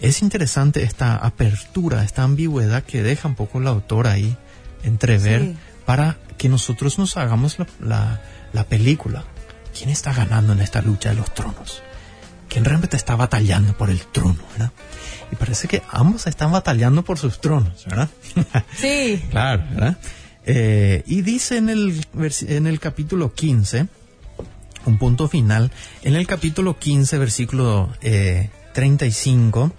Es 0.00 0.22
interesante 0.22 0.82
esta 0.82 1.16
apertura, 1.16 2.02
esta 2.02 2.22
ambigüedad 2.22 2.82
que 2.84 3.02
deja 3.02 3.28
un 3.28 3.34
poco 3.34 3.58
el 3.58 3.66
autor 3.66 4.06
ahí 4.06 4.36
entrever 4.82 5.42
sí. 5.42 5.56
para 5.84 6.16
que 6.40 6.48
nosotros 6.48 6.98
nos 6.98 7.18
hagamos 7.18 7.58
la, 7.58 7.66
la, 7.80 8.22
la 8.54 8.64
película. 8.64 9.24
¿Quién 9.76 9.90
está 9.90 10.14
ganando 10.14 10.54
en 10.54 10.60
esta 10.60 10.80
lucha 10.80 11.10
de 11.10 11.16
los 11.16 11.34
tronos? 11.34 11.82
¿Quién 12.48 12.64
realmente 12.64 12.96
está 12.96 13.14
batallando 13.14 13.76
por 13.76 13.90
el 13.90 14.00
trono, 14.06 14.38
verdad? 14.52 14.72
Y 15.30 15.36
parece 15.36 15.68
que 15.68 15.82
ambos 15.90 16.26
están 16.26 16.50
batallando 16.50 17.04
por 17.04 17.18
sus 17.18 17.42
tronos, 17.42 17.84
¿verdad? 17.84 18.08
Sí. 18.74 19.22
claro, 19.30 19.64
¿verdad? 19.70 19.98
Eh, 20.46 21.02
y 21.06 21.20
dice 21.20 21.58
en 21.58 21.68
el, 21.68 22.06
en 22.48 22.66
el 22.66 22.80
capítulo 22.80 23.34
15, 23.34 23.88
un 24.86 24.96
punto 24.96 25.28
final, 25.28 25.70
en 26.04 26.16
el 26.16 26.26
capítulo 26.26 26.78
15, 26.78 27.18
versículo 27.18 27.92
eh, 28.00 28.48
35, 28.72 29.74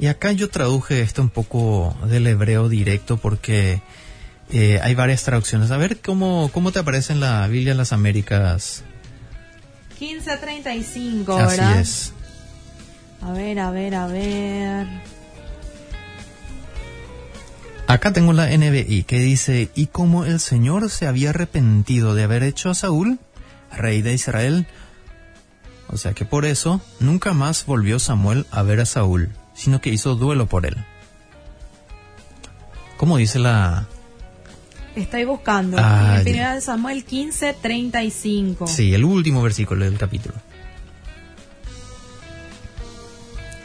y 0.00 0.08
acá 0.08 0.32
yo 0.32 0.50
traduje 0.50 1.02
esto 1.02 1.22
un 1.22 1.30
poco 1.30 1.96
del 2.08 2.26
hebreo 2.26 2.68
directo 2.68 3.16
porque 3.16 3.80
eh, 4.52 4.80
hay 4.82 4.94
varias 4.94 5.22
traducciones. 5.22 5.70
A 5.70 5.76
ver 5.76 6.00
cómo, 6.00 6.50
cómo 6.52 6.72
te 6.72 6.80
aparece 6.80 7.12
en 7.12 7.20
la 7.20 7.46
Biblia 7.46 7.72
de 7.72 7.78
las 7.78 7.92
Américas. 7.92 8.82
1535, 10.00 11.36
Así 11.36 11.56
¿verdad? 11.58 11.80
es. 11.80 12.12
A 13.22 13.32
ver, 13.32 13.58
a 13.58 13.70
ver, 13.70 13.94
a 13.94 14.06
ver. 14.06 14.86
Acá 17.86 18.12
tengo 18.12 18.32
la 18.32 18.46
NBI 18.46 19.02
que 19.02 19.18
dice, 19.18 19.70
y 19.74 19.86
como 19.86 20.24
el 20.24 20.38
Señor 20.38 20.90
se 20.90 21.06
había 21.06 21.30
arrepentido 21.30 22.14
de 22.14 22.22
haber 22.22 22.44
hecho 22.44 22.70
a 22.70 22.74
Saúl, 22.74 23.18
rey 23.72 24.00
de 24.00 24.14
Israel, 24.14 24.66
o 25.88 25.96
sea 25.96 26.12
que 26.12 26.24
por 26.24 26.44
eso 26.44 26.80
nunca 27.00 27.32
más 27.32 27.66
volvió 27.66 27.98
Samuel 27.98 28.46
a 28.52 28.62
ver 28.62 28.80
a 28.80 28.86
Saúl, 28.86 29.30
sino 29.54 29.80
que 29.80 29.90
hizo 29.90 30.14
duelo 30.14 30.46
por 30.46 30.66
él. 30.66 30.76
¿Cómo 32.96 33.16
dice 33.16 33.40
la...? 33.40 33.88
Estoy 35.00 35.24
buscando. 35.24 35.76
Ah, 35.80 36.16
en 36.18 36.24
primera 36.24 36.54
de 36.54 36.60
Samuel 36.60 37.04
15, 37.04 37.54
35. 37.54 38.66
Sí, 38.66 38.94
el 38.94 39.04
último 39.04 39.42
versículo 39.42 39.84
del 39.84 39.96
capítulo. 39.96 40.34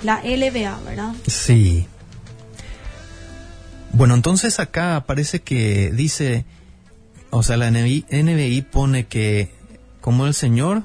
La 0.04 0.22
LBA, 0.24 0.80
¿verdad? 0.86 1.14
Sí. 1.28 1.88
Bueno, 3.92 4.14
entonces 4.14 4.60
acá 4.60 5.04
parece 5.08 5.42
que 5.42 5.92
dice, 5.92 6.46
o 7.32 7.44
sea, 7.44 7.58
la 7.58 7.72
NBI, 7.72 8.06
NBI 8.12 8.62
pone 8.62 9.08
que 9.08 9.52
como 10.02 10.28
el 10.28 10.34
Señor 10.34 10.84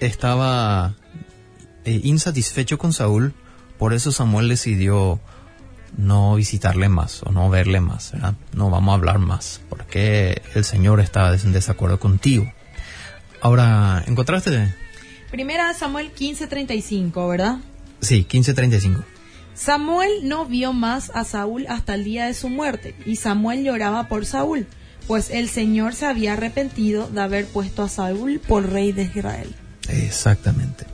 estaba 0.00 0.94
eh, 1.84 2.00
insatisfecho 2.04 2.78
con 2.78 2.92
Saúl, 2.92 3.34
por 3.78 3.92
eso 3.92 4.12
Samuel 4.12 4.48
decidió 4.48 5.20
no 5.96 6.34
visitarle 6.34 6.88
más 6.88 7.22
o 7.22 7.32
no 7.32 7.50
verle 7.50 7.80
más, 7.80 8.12
¿verdad? 8.12 8.34
No 8.52 8.70
vamos 8.70 8.92
a 8.92 8.94
hablar 8.96 9.18
más, 9.18 9.60
porque 9.68 10.42
el 10.54 10.64
Señor 10.64 11.00
está 11.00 11.34
en 11.34 11.52
desacuerdo 11.52 11.98
contigo. 11.98 12.50
Ahora, 13.40 14.02
¿encontraste? 14.06 14.74
Primera 15.30 15.72
Samuel 15.74 16.12
15:35, 16.14 17.28
¿verdad? 17.28 17.58
Sí, 18.00 18.26
15:35. 18.28 19.04
Samuel 19.54 20.10
no 20.22 20.46
vio 20.46 20.72
más 20.72 21.10
a 21.14 21.24
Saúl 21.24 21.66
hasta 21.68 21.94
el 21.94 22.04
día 22.04 22.26
de 22.26 22.34
su 22.34 22.48
muerte, 22.48 22.94
y 23.04 23.16
Samuel 23.16 23.64
lloraba 23.64 24.08
por 24.08 24.24
Saúl, 24.24 24.66
pues 25.06 25.30
el 25.30 25.48
Señor 25.48 25.94
se 25.94 26.06
había 26.06 26.34
arrepentido 26.34 27.08
de 27.08 27.20
haber 27.20 27.46
puesto 27.46 27.82
a 27.82 27.88
Saúl 27.88 28.40
por 28.40 28.70
rey 28.70 28.92
de 28.92 29.10
Israel. 29.14 29.54
Exactamente. 29.88 30.86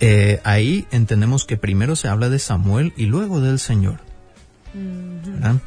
Eh, 0.00 0.40
ahí 0.44 0.86
entendemos 0.90 1.44
que 1.44 1.56
primero 1.56 1.96
se 1.96 2.08
habla 2.08 2.28
de 2.28 2.38
Samuel 2.38 2.92
y 2.96 3.06
luego 3.06 3.40
del 3.40 3.58
Señor. 3.58 4.00
-huh. 4.74 5.60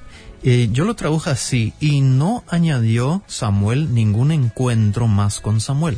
eh, 0.44 0.70
yo 0.72 0.86
lo 0.86 0.96
traduje 0.96 1.30
así, 1.30 1.74
y 1.80 2.02
no 2.02 2.44
añadió 2.48 3.24
Samuel 3.28 3.94
ningún 3.94 4.32
encuentro 4.32 5.08
más 5.08 5.40
con 5.40 5.60
Samuel. 5.62 5.98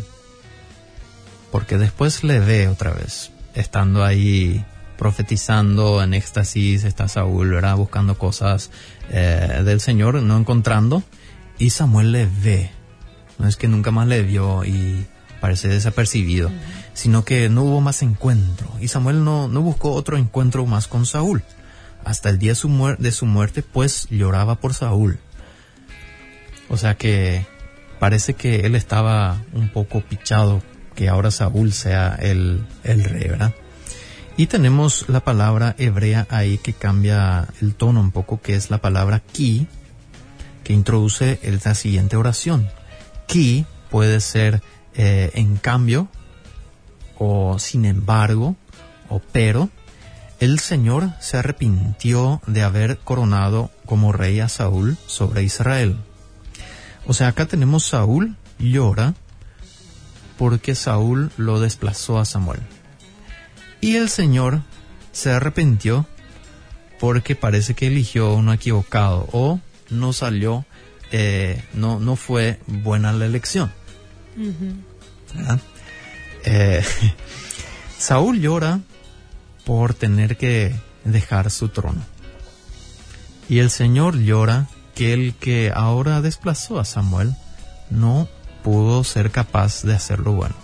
Porque 1.52 1.78
después 1.78 2.24
le 2.24 2.40
ve 2.40 2.68
otra 2.68 2.92
vez, 2.92 3.32
estando 3.56 4.04
ahí 4.04 4.64
profetizando 4.98 6.04
en 6.04 6.14
éxtasis, 6.14 6.84
está 6.84 7.08
Saúl, 7.08 7.50
¿verdad? 7.52 7.78
Buscando 7.78 8.18
cosas 8.18 8.70
eh, 9.10 9.62
del 9.64 9.80
Señor, 9.80 10.22
no 10.22 10.38
encontrando, 10.38 11.04
y 11.58 11.70
Samuel 11.72 12.12
le 12.12 12.26
ve. 12.26 12.70
No 13.38 13.48
es 13.48 13.56
que 13.56 13.70
nunca 13.70 13.92
más 13.92 14.08
le 14.08 14.22
vio 14.22 14.66
y 14.66 15.06
parece 15.40 15.70
desapercibido, 15.70 16.50
uh 16.50 16.52
-huh. 16.52 16.79
Sino 16.94 17.26
que 17.26 17.50
no 17.50 17.64
hubo 17.64 17.82
más 17.82 18.02
encuentro. 18.02 18.70
Y 18.80 18.88
Samuel 18.88 19.24
no, 19.24 19.48
no 19.48 19.62
buscó 19.62 19.94
otro 19.94 20.18
encuentro 20.18 20.66
más 20.66 20.88
con 20.88 21.06
Saúl. 21.06 21.44
Hasta 22.04 22.30
el 22.30 22.40
día 22.40 22.52
de 22.52 23.12
su, 23.12 23.26
muerte, 23.26 23.62
pues 23.62 24.08
lloraba 24.10 24.56
por 24.56 24.74
Saúl. 24.74 25.20
O 26.70 26.78
sea 26.78 26.96
que 26.96 27.46
parece 28.00 28.34
que 28.34 28.62
él 28.62 28.76
estaba 28.76 29.42
un 29.54 29.70
poco 29.70 30.02
pichado 30.02 30.62
que 30.96 31.10
ahora 31.10 31.32
Saúl 31.32 31.74
sea 31.74 32.16
el, 32.20 32.66
el 32.84 33.04
rey, 33.04 33.28
¿verdad? 33.30 33.54
Y 34.40 34.48
tenemos 34.48 35.06
la 35.10 35.20
palabra 35.20 35.76
hebrea 35.78 36.26
ahí 36.30 36.58
que 36.58 36.72
cambia 36.72 37.48
el 37.62 37.76
tono 37.76 38.00
un 38.00 38.12
poco, 38.12 38.42
que 38.42 38.56
es 38.56 38.70
la 38.70 38.78
palabra 38.78 39.20
ki, 39.20 39.68
que 40.64 40.72
introduce 40.72 41.40
la 41.44 41.76
siguiente 41.76 42.16
oración. 42.16 42.70
Ki 43.28 43.66
puede 43.90 44.22
ser 44.22 44.62
eh, 44.96 45.32
en 45.34 45.58
cambio, 45.58 46.08
o 47.20 47.60
sin 47.60 47.86
embargo, 47.86 48.56
o 49.10 49.20
pero. 49.32 49.70
El 50.40 50.60
Señor 50.60 51.12
se 51.20 51.36
arrepintió 51.36 52.42
de 52.48 52.64
haber 52.64 52.98
coronado 53.00 53.72
como 53.86 54.14
rey 54.14 54.40
a 54.40 54.48
Saúl 54.48 54.98
sobre 55.06 55.44
Israel. 55.44 55.98
O 57.06 57.14
sea, 57.14 57.28
acá 57.28 57.46
tenemos 57.46 57.86
Saúl 57.86 58.38
llora 58.58 59.16
porque 60.38 60.76
Saúl 60.76 61.32
lo 61.36 61.60
desplazó 61.60 62.20
a 62.20 62.26
Samuel. 62.26 62.62
Y 63.82 63.98
el 63.98 64.10
Señor 64.10 64.62
se 65.12 65.32
arrepintió 65.32 66.06
porque 67.00 67.36
parece 67.36 67.74
que 67.74 67.88
eligió 67.88 68.34
uno 68.34 68.54
equivocado 68.54 69.28
o 69.34 69.60
no 69.90 70.14
salió, 70.14 70.66
eh, 71.12 71.64
no, 71.74 72.00
no 72.00 72.16
fue 72.16 72.60
buena 72.68 73.12
la 73.12 73.26
elección. 73.26 73.72
Eh, 76.44 76.84
Saúl 77.98 78.40
llora 78.40 78.80
por 79.66 79.94
tener 79.94 80.38
que 80.38 80.76
dejar 81.04 81.52
su 81.52 81.70
trono. 81.70 82.02
Y 83.48 83.60
el 83.60 83.70
Señor 83.70 84.18
llora 84.18 84.68
que 84.96 85.14
el 85.14 85.34
que 85.34 85.72
ahora 85.74 86.22
desplazó 86.22 86.80
a 86.80 86.86
Samuel 86.86 87.36
no 87.90 88.28
pudo 88.64 89.04
ser 89.04 89.32
capaz 89.32 89.84
de 89.84 89.94
hacerlo 89.94 90.34
bueno. 90.34 90.56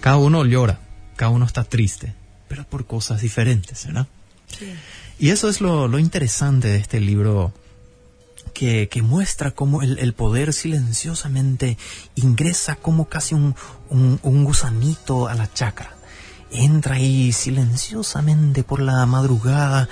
Cada 0.00 0.16
uno 0.16 0.44
llora, 0.44 0.78
cada 1.16 1.30
uno 1.30 1.46
está 1.46 1.64
triste, 1.64 2.14
pero 2.48 2.64
por 2.64 2.86
cosas 2.86 3.22
diferentes, 3.22 3.86
¿verdad? 3.86 4.06
Y 5.18 5.30
eso 5.30 5.48
es 5.48 5.60
lo, 5.60 5.98
interesante 5.98 6.68
de 6.68 6.76
este 6.76 7.00
libro 7.00 7.52
que, 8.54 8.88
muestra 9.02 9.50
cómo 9.50 9.82
el, 9.82 10.14
poder 10.14 10.54
silenciosamente 10.54 11.76
ingresa 12.14 12.76
como 12.76 13.06
casi 13.06 13.34
un, 13.34 13.54
un, 13.90 14.44
gusanito 14.44 15.28
a 15.28 15.34
la 15.34 15.52
chacra. 15.52 15.90
Entra 16.50 16.94
ahí 16.94 17.32
silenciosamente 17.32 18.62
por 18.62 18.80
la 18.80 19.04
madrugada 19.04 19.88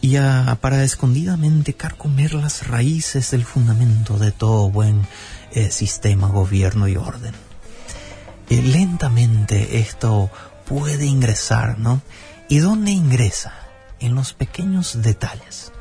y 0.00 0.16
para 0.60 0.84
escondidamente 0.84 1.74
carcomer 1.74 2.34
las 2.34 2.68
raíces 2.68 3.30
del 3.32 3.44
fundamento 3.44 4.18
de 4.18 4.30
todo 4.30 4.70
buen 4.70 5.06
eh, 5.52 5.70
sistema, 5.70 6.28
gobierno 6.28 6.86
y 6.86 6.96
orden. 6.96 7.34
Eh, 8.50 8.62
lentamente 8.62 9.78
esto 9.78 10.30
puede 10.66 11.06
ingresar, 11.06 11.78
¿no? 11.78 12.02
¿Y 12.48 12.58
dónde 12.58 12.92
ingresa? 12.92 13.54
En 13.98 14.14
los 14.14 14.34
pequeños 14.34 15.02
detalles. 15.02 15.72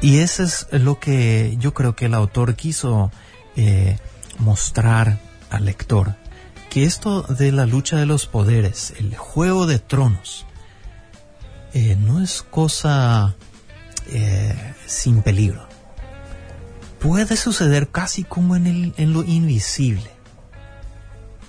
Y 0.00 0.18
eso 0.18 0.42
es 0.44 0.66
lo 0.70 1.00
que 1.00 1.56
yo 1.58 1.74
creo 1.74 1.96
que 1.96 2.06
el 2.06 2.14
autor 2.14 2.54
quiso 2.54 3.10
eh, 3.56 3.98
mostrar 4.38 5.18
al 5.50 5.64
lector, 5.64 6.14
que 6.70 6.84
esto 6.84 7.22
de 7.22 7.52
la 7.52 7.66
lucha 7.66 7.96
de 7.96 8.06
los 8.06 8.26
poderes, 8.26 8.94
el 8.98 9.16
juego 9.16 9.66
de 9.66 9.78
tronos, 9.78 10.44
no 11.98 12.20
es 12.20 12.42
cosa 12.42 13.36
sin 14.86 15.22
peligro 15.22 15.68
puede 16.98 17.36
suceder 17.36 17.88
casi 17.88 18.24
como 18.24 18.56
en, 18.56 18.66
el, 18.66 18.94
en 18.96 19.12
lo 19.12 19.22
invisible, 19.22 20.10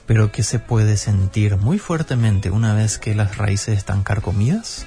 pero 0.06 0.32
que 0.32 0.44
se 0.44 0.60
puede 0.60 0.98
sentir 0.98 1.58
muy 1.58 1.80
fuertemente 1.80 2.52
una 2.52 2.74
vez 2.74 2.98
que 2.98 3.16
las 3.16 3.38
raíces 3.38 3.78
están 3.78 4.04
carcomidas 4.04 4.86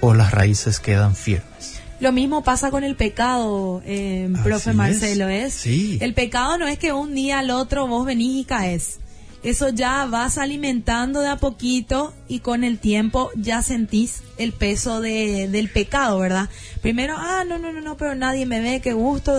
o 0.00 0.14
las 0.14 0.32
raíces 0.32 0.80
quedan 0.80 1.14
firmes. 1.14 1.71
Lo 2.02 2.10
mismo 2.10 2.42
pasa 2.42 2.72
con 2.72 2.82
el 2.82 2.96
pecado, 2.96 3.80
eh, 3.86 4.28
profe 4.42 4.72
Marcelo, 4.72 5.28
es. 5.28 5.54
Sí. 5.54 5.98
El 6.00 6.14
pecado 6.14 6.58
no 6.58 6.66
es 6.66 6.76
que 6.76 6.92
un 6.92 7.14
día 7.14 7.38
al 7.38 7.50
otro 7.50 7.86
vos 7.86 8.04
venís 8.04 8.40
y 8.40 8.44
caes. 8.44 8.98
Eso 9.44 9.68
ya 9.68 10.04
vas 10.06 10.36
alimentando 10.36 11.20
de 11.20 11.28
a 11.28 11.36
poquito 11.36 12.12
y 12.26 12.40
con 12.40 12.64
el 12.64 12.80
tiempo 12.80 13.30
ya 13.36 13.62
sentís 13.62 14.24
el 14.36 14.50
peso 14.52 15.00
de, 15.00 15.46
del 15.46 15.70
pecado, 15.70 16.18
¿verdad? 16.18 16.50
Primero, 16.80 17.14
ah, 17.16 17.44
no, 17.46 17.56
no, 17.58 17.72
no, 17.72 17.80
no, 17.80 17.96
pero 17.96 18.16
nadie 18.16 18.46
me 18.46 18.58
ve, 18.58 18.80
qué 18.80 18.94
gusto 18.94 19.38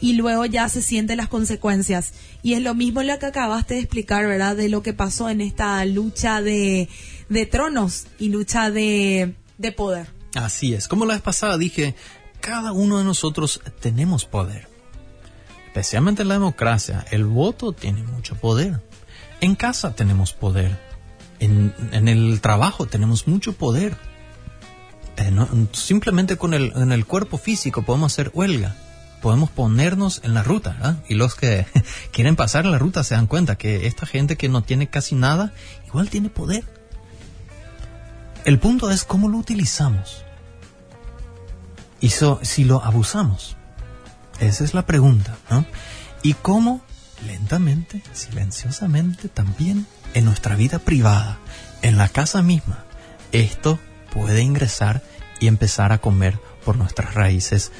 y 0.00 0.14
luego 0.14 0.46
ya 0.46 0.70
se 0.70 0.80
sienten 0.80 1.18
las 1.18 1.28
consecuencias. 1.28 2.14
Y 2.42 2.54
es 2.54 2.62
lo 2.62 2.74
mismo 2.74 3.02
lo 3.02 3.18
que 3.18 3.26
acabaste 3.26 3.74
de 3.74 3.80
explicar, 3.80 4.26
¿verdad? 4.26 4.56
De 4.56 4.70
lo 4.70 4.82
que 4.82 4.94
pasó 4.94 5.28
en 5.28 5.42
esta 5.42 5.84
lucha 5.84 6.40
de, 6.40 6.88
de 7.28 7.44
tronos 7.44 8.06
y 8.18 8.30
lucha 8.30 8.70
de, 8.70 9.34
de 9.58 9.72
poder. 9.72 10.21
Así 10.34 10.74
es. 10.74 10.88
Como 10.88 11.04
la 11.04 11.14
vez 11.14 11.22
pasada 11.22 11.58
dije, 11.58 11.94
cada 12.40 12.72
uno 12.72 12.98
de 12.98 13.04
nosotros 13.04 13.60
tenemos 13.80 14.24
poder. 14.24 14.68
Especialmente 15.66 16.22
en 16.22 16.28
la 16.28 16.34
democracia, 16.34 17.04
el 17.10 17.24
voto 17.24 17.72
tiene 17.72 18.02
mucho 18.02 18.34
poder. 18.36 18.80
En 19.40 19.54
casa 19.54 19.94
tenemos 19.94 20.32
poder. 20.32 20.78
En, 21.38 21.74
en 21.92 22.08
el 22.08 22.40
trabajo 22.40 22.86
tenemos 22.86 23.26
mucho 23.26 23.54
poder. 23.54 23.96
Eh, 25.16 25.30
simplemente 25.72 26.36
con 26.36 26.54
el, 26.54 26.72
en 26.76 26.92
el 26.92 27.06
cuerpo 27.06 27.38
físico 27.38 27.82
podemos 27.82 28.12
hacer 28.12 28.30
huelga 28.34 28.76
podemos 29.22 29.50
ponernos 29.50 30.20
en 30.24 30.34
la 30.34 30.42
ruta. 30.42 31.00
Y 31.08 31.14
los 31.14 31.34
que 31.34 31.64
quieren 32.12 32.36
pasar 32.36 32.66
la 32.66 32.78
ruta 32.78 33.04
se 33.04 33.14
dan 33.14 33.28
cuenta 33.28 33.56
que 33.56 33.86
esta 33.86 34.04
gente 34.04 34.36
que 34.36 34.50
no 34.50 34.62
tiene 34.62 34.88
casi 34.88 35.14
nada, 35.14 35.54
igual 35.86 36.10
tiene 36.10 36.28
poder. 36.28 36.64
El 38.44 38.58
punto 38.58 38.90
es 38.90 39.04
cómo 39.04 39.28
lo 39.28 39.38
utilizamos. 39.38 40.24
Y 42.00 42.10
si 42.42 42.64
lo 42.64 42.82
abusamos. 42.82 43.56
Esa 44.40 44.64
es 44.64 44.74
la 44.74 44.84
pregunta. 44.84 45.36
Y 46.22 46.34
cómo 46.34 46.80
lentamente, 47.26 48.02
silenciosamente 48.12 49.28
también 49.28 49.86
en 50.14 50.24
nuestra 50.24 50.56
vida 50.56 50.80
privada, 50.80 51.38
en 51.82 51.96
la 51.98 52.08
casa 52.08 52.42
misma, 52.42 52.84
esto 53.30 53.78
puede 54.12 54.42
ingresar 54.42 55.02
y 55.38 55.46
empezar 55.46 55.92
a 55.92 55.98
comer 55.98 56.38
por 56.64 56.76
nuestras 56.76 57.14
raíces 57.14 57.70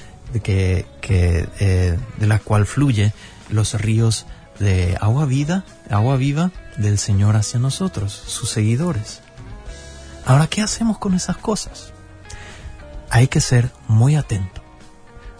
que, 0.43 0.87
que 1.01 1.49
eh, 1.59 1.99
de 2.19 2.27
la 2.27 2.39
cual 2.39 2.67
fluye 2.67 3.13
los 3.51 3.75
ríos 3.75 4.27
de 4.61 4.97
agua 5.01 5.27
vida, 5.27 5.65
agua 5.91 6.17
viva 6.17 6.53
del 6.77 6.99
Señor 6.99 7.35
hacia 7.35 7.59
nosotros, 7.59 8.13
sus 8.13 8.51
seguidores. 8.51 9.22
Ahora, 10.25 10.47
¿qué 10.47 10.63
hacemos 10.63 10.99
con 10.99 11.15
esas 11.15 11.37
cosas? 11.37 11.93
Hay 13.11 13.29
que 13.29 13.41
ser 13.41 13.71
muy 13.89 14.17
atento. 14.17 14.63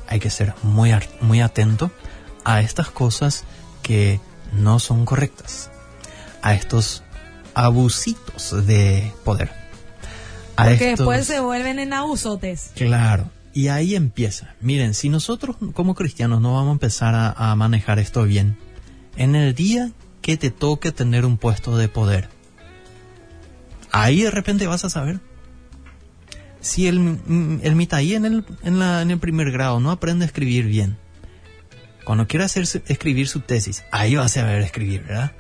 Hay 0.09 0.21
que 0.21 0.31
ser 0.31 0.55
muy, 0.63 0.93
muy 1.21 1.41
atento 1.41 1.91
a 2.45 2.61
estas 2.61 2.91
cosas 2.91 3.45
que 3.83 4.21
no 4.53 4.79
son 4.79 5.05
correctas. 5.05 5.71
A 6.43 6.55
estos 6.55 7.03
abusitos 7.55 8.67
de 8.67 9.13
poder. 9.25 9.51
A 10.57 10.65
Porque 10.65 10.89
después 10.89 11.27
se 11.27 11.41
vuelven 11.41 11.79
en 11.79 11.93
abusotes. 11.93 12.73
Claro. 12.75 13.31
Y 13.55 13.69
ahí 13.69 13.95
empieza. 13.95 14.55
Miren, 14.61 14.95
si 14.95 15.09
nosotros 15.09 15.57
como 15.75 15.95
cristianos 15.95 16.41
no 16.41 16.55
vamos 16.55 16.71
a 16.71 16.73
empezar 16.73 17.35
a, 17.37 17.55
manejar 17.55 17.99
esto 17.99 18.25
bien, 18.25 18.57
en 19.17 19.35
el 19.35 19.55
día 19.55 19.91
que 20.23 20.37
te 20.37 20.51
toque 20.51 20.93
tener 20.93 21.27
un 21.27 21.37
puesto 21.37 21.77
de 21.77 21.89
poder, 21.89 22.29
ahí 23.93 24.23
de 24.23 24.31
repente 24.31 24.67
vas 24.67 24.85
a 24.85 24.91
saber. 24.91 25.21
Si 26.61 26.87
el, 26.87 27.19
el 27.63 27.77
mitaí 27.77 28.15
en 28.15 28.25
el, 28.25 28.45
en, 28.63 28.79
la, 28.79 29.03
en 29.03 29.11
el 29.11 29.19
primer 29.19 29.51
grado 29.51 29.81
no 29.81 29.91
aprende 29.91 30.25
a 30.25 30.27
escribir 30.27 30.67
bien, 30.67 30.97
cuando 32.05 32.27
quiera 32.27 32.47
hacer, 32.47 32.65
escribir 32.87 33.29
su 33.29 33.41
tesis, 33.41 33.85
ahí 33.91 34.15
va 34.15 34.25
a 34.25 34.29
saber 34.29 34.63
escribir, 34.63 35.03
¿verdad? 35.03 35.33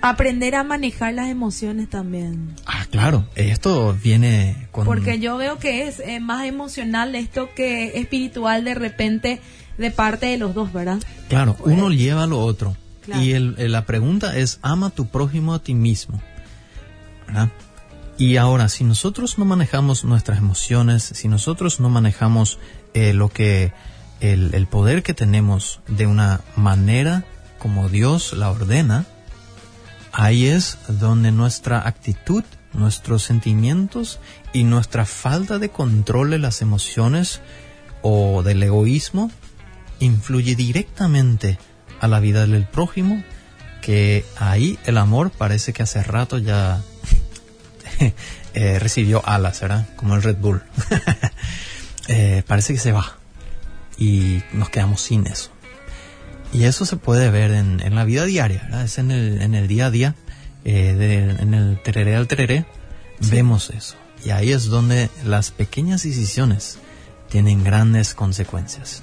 Aprender 0.00 0.54
a 0.54 0.64
manejar 0.64 1.14
las 1.14 1.28
emociones 1.28 1.88
también. 1.88 2.54
Ah, 2.66 2.86
claro, 2.90 3.24
esto 3.36 3.96
viene 4.02 4.68
con... 4.70 4.84
Porque 4.84 5.18
yo 5.18 5.36
veo 5.36 5.58
que 5.58 5.88
es 5.88 6.02
más 6.20 6.46
emocional 6.46 7.14
esto 7.14 7.48
que 7.54 7.98
espiritual 7.98 8.64
de 8.64 8.74
repente 8.74 9.40
de 9.78 9.90
parte 9.90 10.26
de 10.26 10.38
los 10.38 10.54
dos, 10.54 10.72
¿verdad? 10.72 10.98
Claro, 11.28 11.54
pues, 11.54 11.74
uno 11.74 11.90
lleva 11.90 12.26
lo 12.26 12.40
otro. 12.40 12.76
Y 13.20 13.34
la 13.38 13.86
pregunta 13.86 14.36
es, 14.36 14.58
ama 14.62 14.88
a 14.88 14.90
tu 14.90 15.06
prójimo 15.06 15.54
a 15.54 15.58
ti 15.62 15.74
mismo. 15.74 16.20
Y 18.16 18.36
ahora, 18.36 18.68
si 18.68 18.84
nosotros 18.84 19.38
no 19.38 19.44
manejamos 19.44 20.04
nuestras 20.04 20.38
emociones, 20.38 21.02
si 21.02 21.28
nosotros 21.28 21.80
no 21.80 21.88
manejamos 21.88 22.58
eh, 22.94 23.12
lo 23.12 23.28
que 23.28 23.72
el, 24.20 24.54
el 24.54 24.66
poder 24.66 25.02
que 25.02 25.14
tenemos 25.14 25.80
de 25.88 26.06
una 26.06 26.40
manera 26.56 27.24
como 27.58 27.88
Dios 27.88 28.32
la 28.32 28.50
ordena, 28.50 29.06
Ahí 30.16 30.46
es 30.46 30.78
donde 30.86 31.32
nuestra 31.32 31.88
actitud, 31.88 32.44
nuestros 32.72 33.24
sentimientos 33.24 34.20
y 34.52 34.62
nuestra 34.62 35.06
falta 35.06 35.58
de 35.58 35.70
control 35.70 36.30
de 36.30 36.38
las 36.38 36.62
emociones 36.62 37.40
o 38.00 38.44
del 38.44 38.62
egoísmo 38.62 39.32
influye 39.98 40.54
directamente 40.54 41.58
a 42.00 42.06
la 42.06 42.20
vida 42.20 42.46
del 42.46 42.64
prójimo, 42.64 43.24
que 43.82 44.24
ahí 44.38 44.78
el 44.84 44.98
amor 44.98 45.32
parece 45.32 45.72
que 45.72 45.82
hace 45.82 46.00
rato 46.04 46.38
ya 46.38 46.80
eh, 48.54 48.78
recibió 48.78 49.26
alas, 49.26 49.60
¿verdad? 49.60 49.86
Como 49.96 50.14
el 50.14 50.22
Red 50.22 50.36
Bull. 50.36 50.62
Eh, 52.06 52.42
parece 52.46 52.74
que 52.74 52.78
se 52.78 52.92
va 52.92 53.16
y 53.96 54.42
nos 54.52 54.68
quedamos 54.68 55.00
sin 55.00 55.26
eso. 55.26 55.50
Y 56.52 56.64
eso 56.64 56.84
se 56.84 56.96
puede 56.98 57.30
ver 57.30 57.50
en, 57.50 57.80
en 57.80 57.94
la 57.94 58.04
vida 58.04 58.26
diaria, 58.26 58.60
¿verdad? 58.64 58.84
Es 58.84 58.98
en 58.98 59.10
el, 59.10 59.40
en 59.40 59.54
el 59.54 59.68
día 59.68 59.86
a 59.86 59.90
día, 59.90 60.14
eh, 60.66 61.34
en 61.40 61.54
el 61.54 61.82
tereré 61.82 62.14
al 62.14 62.28
tereré, 62.28 62.66
vemos 63.30 63.70
eso. 63.70 63.96
Y 64.24 64.30
ahí 64.30 64.52
es 64.52 64.66
donde 64.66 65.10
las 65.24 65.50
pequeñas 65.50 66.02
decisiones 66.02 66.78
tienen 67.28 67.64
grandes 67.64 68.14
consecuencias. 68.14 69.02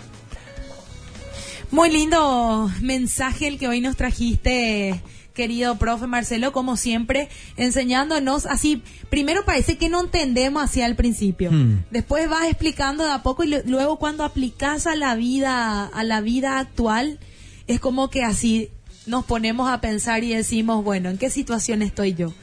Muy 1.69 1.89
lindo 1.89 2.71
mensaje 2.81 3.47
el 3.47 3.57
que 3.59 3.67
hoy 3.67 3.81
nos 3.81 3.95
trajiste, 3.95 5.01
querido 5.33 5.77
profe 5.77 6.07
Marcelo, 6.07 6.51
como 6.51 6.77
siempre, 6.77 7.29
enseñándonos 7.57 8.45
así. 8.45 8.83
Primero 9.09 9.45
parece 9.45 9.77
que 9.77 9.89
no 9.89 10.01
entendemos 10.01 10.63
así 10.63 10.81
al 10.81 10.95
principio. 10.95 11.51
Hmm. 11.51 11.83
Después 11.91 12.29
vas 12.29 12.45
explicando 12.45 13.05
de 13.05 13.11
a 13.11 13.23
poco 13.23 13.43
y 13.43 13.53
luego 13.65 13.97
cuando 13.97 14.23
aplicas 14.23 14.87
a 14.87 14.95
la 14.95 15.15
vida, 15.15 15.85
a 15.85 16.03
la 16.03 16.21
vida 16.21 16.59
actual, 16.59 17.19
es 17.67 17.79
como 17.79 18.09
que 18.09 18.23
así 18.23 18.69
nos 19.05 19.25
ponemos 19.25 19.69
a 19.69 19.81
pensar 19.81 20.23
y 20.23 20.33
decimos, 20.33 20.83
bueno, 20.83 21.09
¿en 21.09 21.17
qué 21.17 21.29
situación 21.29 21.81
estoy 21.81 22.13
yo? 22.13 22.33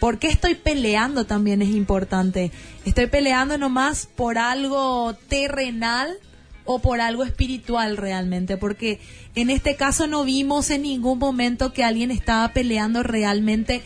¿Por 0.00 0.18
qué 0.18 0.28
estoy 0.28 0.54
peleando 0.54 1.26
también 1.26 1.60
es 1.60 1.70
importante? 1.70 2.52
¿Estoy 2.84 3.06
peleando 3.06 3.58
nomás 3.58 4.06
por 4.06 4.38
algo 4.38 5.14
terrenal 5.28 6.16
o 6.70 6.80
por 6.80 7.00
algo 7.00 7.24
espiritual 7.24 7.96
realmente? 7.96 8.58
Porque 8.58 9.00
en 9.34 9.48
este 9.48 9.74
caso 9.74 10.06
no 10.06 10.22
vimos 10.24 10.68
en 10.68 10.82
ningún 10.82 11.18
momento 11.18 11.72
que 11.72 11.82
alguien 11.82 12.10
estaba 12.10 12.52
peleando 12.52 13.02
realmente 13.02 13.82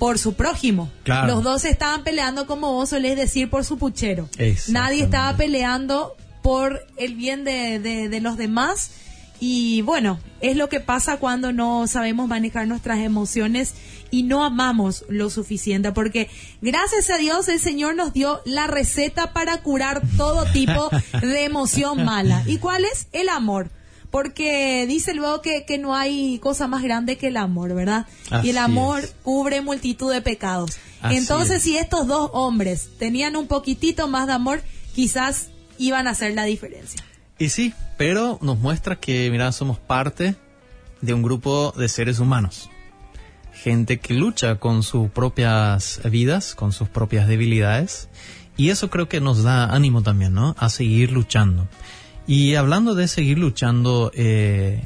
por 0.00 0.18
su 0.18 0.34
prójimo. 0.34 0.90
Claro. 1.04 1.28
Los 1.34 1.44
dos 1.44 1.64
estaban 1.64 2.02
peleando, 2.02 2.46
como 2.48 2.72
vos 2.72 2.88
solés 2.88 3.16
decir, 3.16 3.48
por 3.48 3.64
su 3.64 3.78
puchero. 3.78 4.28
Nadie 4.68 5.04
estaba 5.04 5.36
peleando 5.36 6.16
por 6.42 6.80
el 6.96 7.14
bien 7.14 7.44
de, 7.44 7.78
de- 7.78 8.08
de 8.08 8.20
los 8.20 8.36
demás. 8.36 8.90
Y 9.38 9.82
bueno, 9.82 10.18
es 10.40 10.56
lo 10.56 10.68
que 10.68 10.80
pasa 10.80 11.18
cuando 11.18 11.52
no 11.52 11.86
sabemos 11.86 12.28
manejar 12.28 12.66
nuestras 12.66 12.98
emociones 12.98 13.74
y 14.10 14.24
no 14.24 14.44
amamos 14.44 15.04
lo 15.08 15.30
suficiente, 15.30 15.92
porque 15.92 16.28
gracias 16.60 17.10
a 17.10 17.18
Dios 17.18 17.48
el 17.48 17.60
Señor 17.60 17.94
nos 17.94 18.12
dio 18.12 18.40
la 18.44 18.66
receta 18.66 19.32
para 19.32 19.62
curar 19.62 20.02
todo 20.16 20.44
tipo 20.52 20.90
de 21.20 21.44
emoción 21.44 22.04
mala. 22.04 22.42
¿Y 22.46 22.58
cuál 22.58 22.84
es? 22.84 23.06
El 23.12 23.28
amor. 23.28 23.70
Porque 24.10 24.86
dice 24.88 25.14
luego 25.14 25.40
que, 25.40 25.64
que 25.64 25.78
no 25.78 25.94
hay 25.94 26.40
cosa 26.40 26.66
más 26.66 26.82
grande 26.82 27.16
que 27.16 27.28
el 27.28 27.36
amor, 27.36 27.74
¿verdad? 27.74 28.06
y 28.42 28.50
el 28.50 28.58
amor 28.58 29.00
es. 29.04 29.14
cubre 29.22 29.60
multitud 29.60 30.12
de 30.12 30.20
pecados. 30.20 30.78
Así 31.00 31.16
Entonces, 31.16 31.58
es. 31.58 31.62
si 31.62 31.78
estos 31.78 32.06
dos 32.06 32.30
hombres 32.32 32.90
tenían 32.98 33.36
un 33.36 33.46
poquitito 33.46 34.08
más 34.08 34.26
de 34.26 34.32
amor, 34.32 34.62
quizás 34.94 35.50
iban 35.78 36.08
a 36.08 36.10
hacer 36.10 36.34
la 36.34 36.44
diferencia. 36.44 37.02
Y 37.38 37.50
sí, 37.50 37.72
pero 37.96 38.38
nos 38.42 38.58
muestra 38.58 38.96
que, 38.96 39.30
mira, 39.30 39.52
somos 39.52 39.78
parte 39.78 40.34
de 41.00 41.14
un 41.14 41.22
grupo 41.22 41.72
de 41.76 41.88
seres 41.88 42.18
humanos. 42.18 42.69
Gente 43.62 43.98
que 43.98 44.14
lucha 44.14 44.56
con 44.56 44.82
sus 44.82 45.10
propias 45.10 46.00
vidas, 46.10 46.54
con 46.54 46.72
sus 46.72 46.88
propias 46.88 47.28
debilidades. 47.28 48.08
Y 48.56 48.70
eso 48.70 48.88
creo 48.88 49.08
que 49.08 49.20
nos 49.20 49.42
da 49.42 49.66
ánimo 49.66 50.02
también, 50.02 50.32
¿no? 50.32 50.56
A 50.58 50.70
seguir 50.70 51.12
luchando. 51.12 51.68
Y 52.26 52.54
hablando 52.54 52.94
de 52.94 53.06
seguir 53.06 53.38
luchando, 53.38 54.12
eh, 54.14 54.82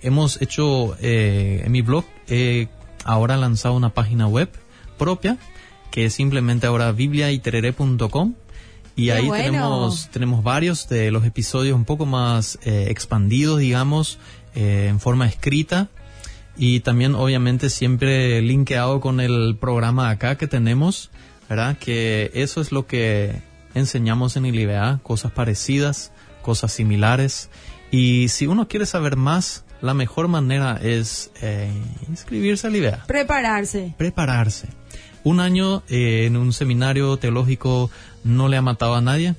hemos 0.00 0.40
hecho 0.40 0.96
eh, 1.00 1.62
en 1.64 1.72
mi 1.72 1.82
blog, 1.82 2.04
eh, 2.28 2.68
ahora 3.04 3.36
lanzado 3.36 3.74
una 3.74 3.90
página 3.92 4.26
web 4.26 4.50
propia, 4.96 5.36
que 5.90 6.06
es 6.06 6.14
simplemente 6.14 6.66
ahora 6.66 6.92
bibliaiterere.com. 6.92 8.34
Y 8.96 9.06
Qué 9.06 9.12
ahí 9.12 9.26
bueno. 9.26 9.44
tenemos 9.44 10.08
tenemos 10.10 10.42
varios 10.42 10.88
de 10.88 11.10
los 11.10 11.24
episodios 11.26 11.76
un 11.76 11.84
poco 11.84 12.06
más 12.06 12.58
eh, 12.62 12.86
expandidos, 12.88 13.58
digamos, 13.58 14.18
eh, 14.54 14.86
en 14.88 15.00
forma 15.00 15.26
escrita. 15.26 15.90
Y 16.58 16.80
también, 16.80 17.14
obviamente, 17.14 17.70
siempre 17.70 18.40
linkeado 18.40 19.00
con 19.00 19.20
el 19.20 19.56
programa 19.60 20.10
acá 20.10 20.36
que 20.36 20.46
tenemos, 20.46 21.10
¿verdad? 21.48 21.76
Que 21.78 22.30
eso 22.34 22.60
es 22.60 22.72
lo 22.72 22.86
que 22.86 23.42
enseñamos 23.74 24.36
en 24.36 24.46
ILIBA, 24.46 25.00
cosas 25.02 25.32
parecidas, 25.32 26.12
cosas 26.42 26.72
similares. 26.72 27.50
Y 27.90 28.28
si 28.28 28.46
uno 28.46 28.68
quiere 28.68 28.86
saber 28.86 29.16
más, 29.16 29.64
la 29.82 29.92
mejor 29.92 30.28
manera 30.28 30.80
es 30.82 31.30
eh, 31.42 31.70
inscribirse 32.08 32.66
al 32.66 32.76
ILIBA 32.76 33.04
Prepararse. 33.06 33.94
prepararse. 33.98 34.68
Un 35.24 35.40
año 35.40 35.82
eh, 35.88 36.24
en 36.26 36.36
un 36.36 36.52
seminario 36.52 37.16
teológico 37.18 37.90
no 38.24 38.48
le 38.48 38.56
ha 38.56 38.62
matado 38.62 38.94
a 38.94 39.00
nadie. 39.00 39.34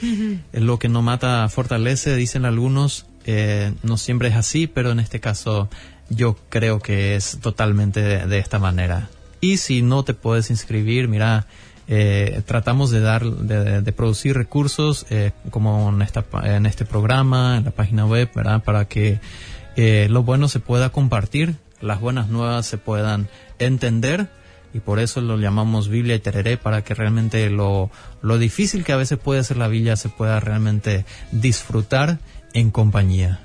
Lo 0.52 0.78
que 0.78 0.88
no 0.88 1.02
mata 1.02 1.48
fortalece, 1.48 2.16
dicen 2.16 2.44
algunos. 2.44 3.06
Eh, 3.26 3.72
no 3.82 3.96
siempre 3.96 4.28
es 4.28 4.36
así, 4.36 4.66
pero 4.66 4.92
en 4.92 5.00
este 5.00 5.18
caso 5.18 5.68
yo 6.08 6.36
creo 6.48 6.80
que 6.80 7.16
es 7.16 7.38
totalmente 7.40 8.00
de, 8.00 8.38
esta 8.38 8.58
manera. 8.58 9.08
Y 9.40 9.58
si 9.58 9.82
no 9.82 10.04
te 10.04 10.14
puedes 10.14 10.50
inscribir, 10.50 11.08
mira, 11.08 11.46
eh, 11.86 12.42
tratamos 12.46 12.90
de 12.90 13.00
dar, 13.00 13.24
de, 13.24 13.92
producir 13.92 14.36
recursos 14.36 15.06
eh, 15.10 15.32
como 15.50 15.90
en, 15.90 16.02
esta, 16.02 16.24
en 16.42 16.66
este 16.66 16.84
programa, 16.84 17.56
en 17.56 17.64
la 17.64 17.70
página 17.70 18.06
web, 18.06 18.30
¿verdad? 18.34 18.62
Para 18.62 18.86
que 18.86 19.20
eh, 19.76 20.06
lo 20.10 20.22
bueno 20.22 20.48
se 20.48 20.60
pueda 20.60 20.90
compartir, 20.90 21.56
las 21.80 22.00
buenas 22.00 22.28
nuevas 22.28 22.66
se 22.66 22.78
puedan 22.78 23.28
entender 23.58 24.28
y 24.72 24.80
por 24.80 24.98
eso 24.98 25.20
lo 25.20 25.38
llamamos 25.38 25.88
Biblia 25.88 26.16
y 26.16 26.18
Tereré 26.18 26.56
para 26.56 26.82
que 26.82 26.94
realmente 26.94 27.48
lo, 27.48 27.90
lo 28.22 28.38
difícil 28.38 28.84
que 28.84 28.92
a 28.92 28.96
veces 28.96 29.18
puede 29.18 29.44
ser 29.44 29.56
la 29.56 29.68
Biblia 29.68 29.96
se 29.96 30.08
pueda 30.08 30.40
realmente 30.40 31.04
disfrutar 31.30 32.18
en 32.54 32.70
compañía. 32.70 33.40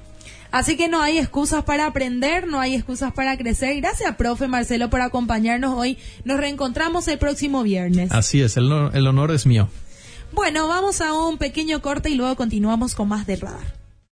Así 0.52 0.78
que 0.78 0.88
no 0.88 1.02
hay 1.02 1.18
excusas 1.18 1.64
para 1.64 1.86
aprender, 1.86 2.48
no 2.48 2.60
hay 2.60 2.76
excusas 2.76 3.14
para 3.14 3.38
crecer. 3.38 3.76
Gracias, 3.78 4.16
profe 4.16 4.48
Marcelo, 4.48 4.90
por 4.90 5.02
acompañarnos 5.02 5.76
hoy. 5.76 5.98
Nos 6.24 6.40
reencontramos 6.40 7.08
el 7.08 7.20
próximo 7.20 7.62
viernes. 7.64 8.12
Así 8.12 8.42
es, 8.42 8.58
el, 8.58 8.72
el 8.94 9.08
honor 9.08 9.32
es 9.32 9.46
mío. 9.46 9.70
Bueno, 10.32 10.68
vamos 10.68 11.02
a 11.02 11.14
un 11.14 11.38
pequeño 11.38 11.82
corte 11.82 12.10
y 12.10 12.16
luego 12.16 12.36
continuamos 12.36 12.96
con 12.96 13.08
más 13.08 13.26
del 13.26 13.42
radar. 13.42 13.79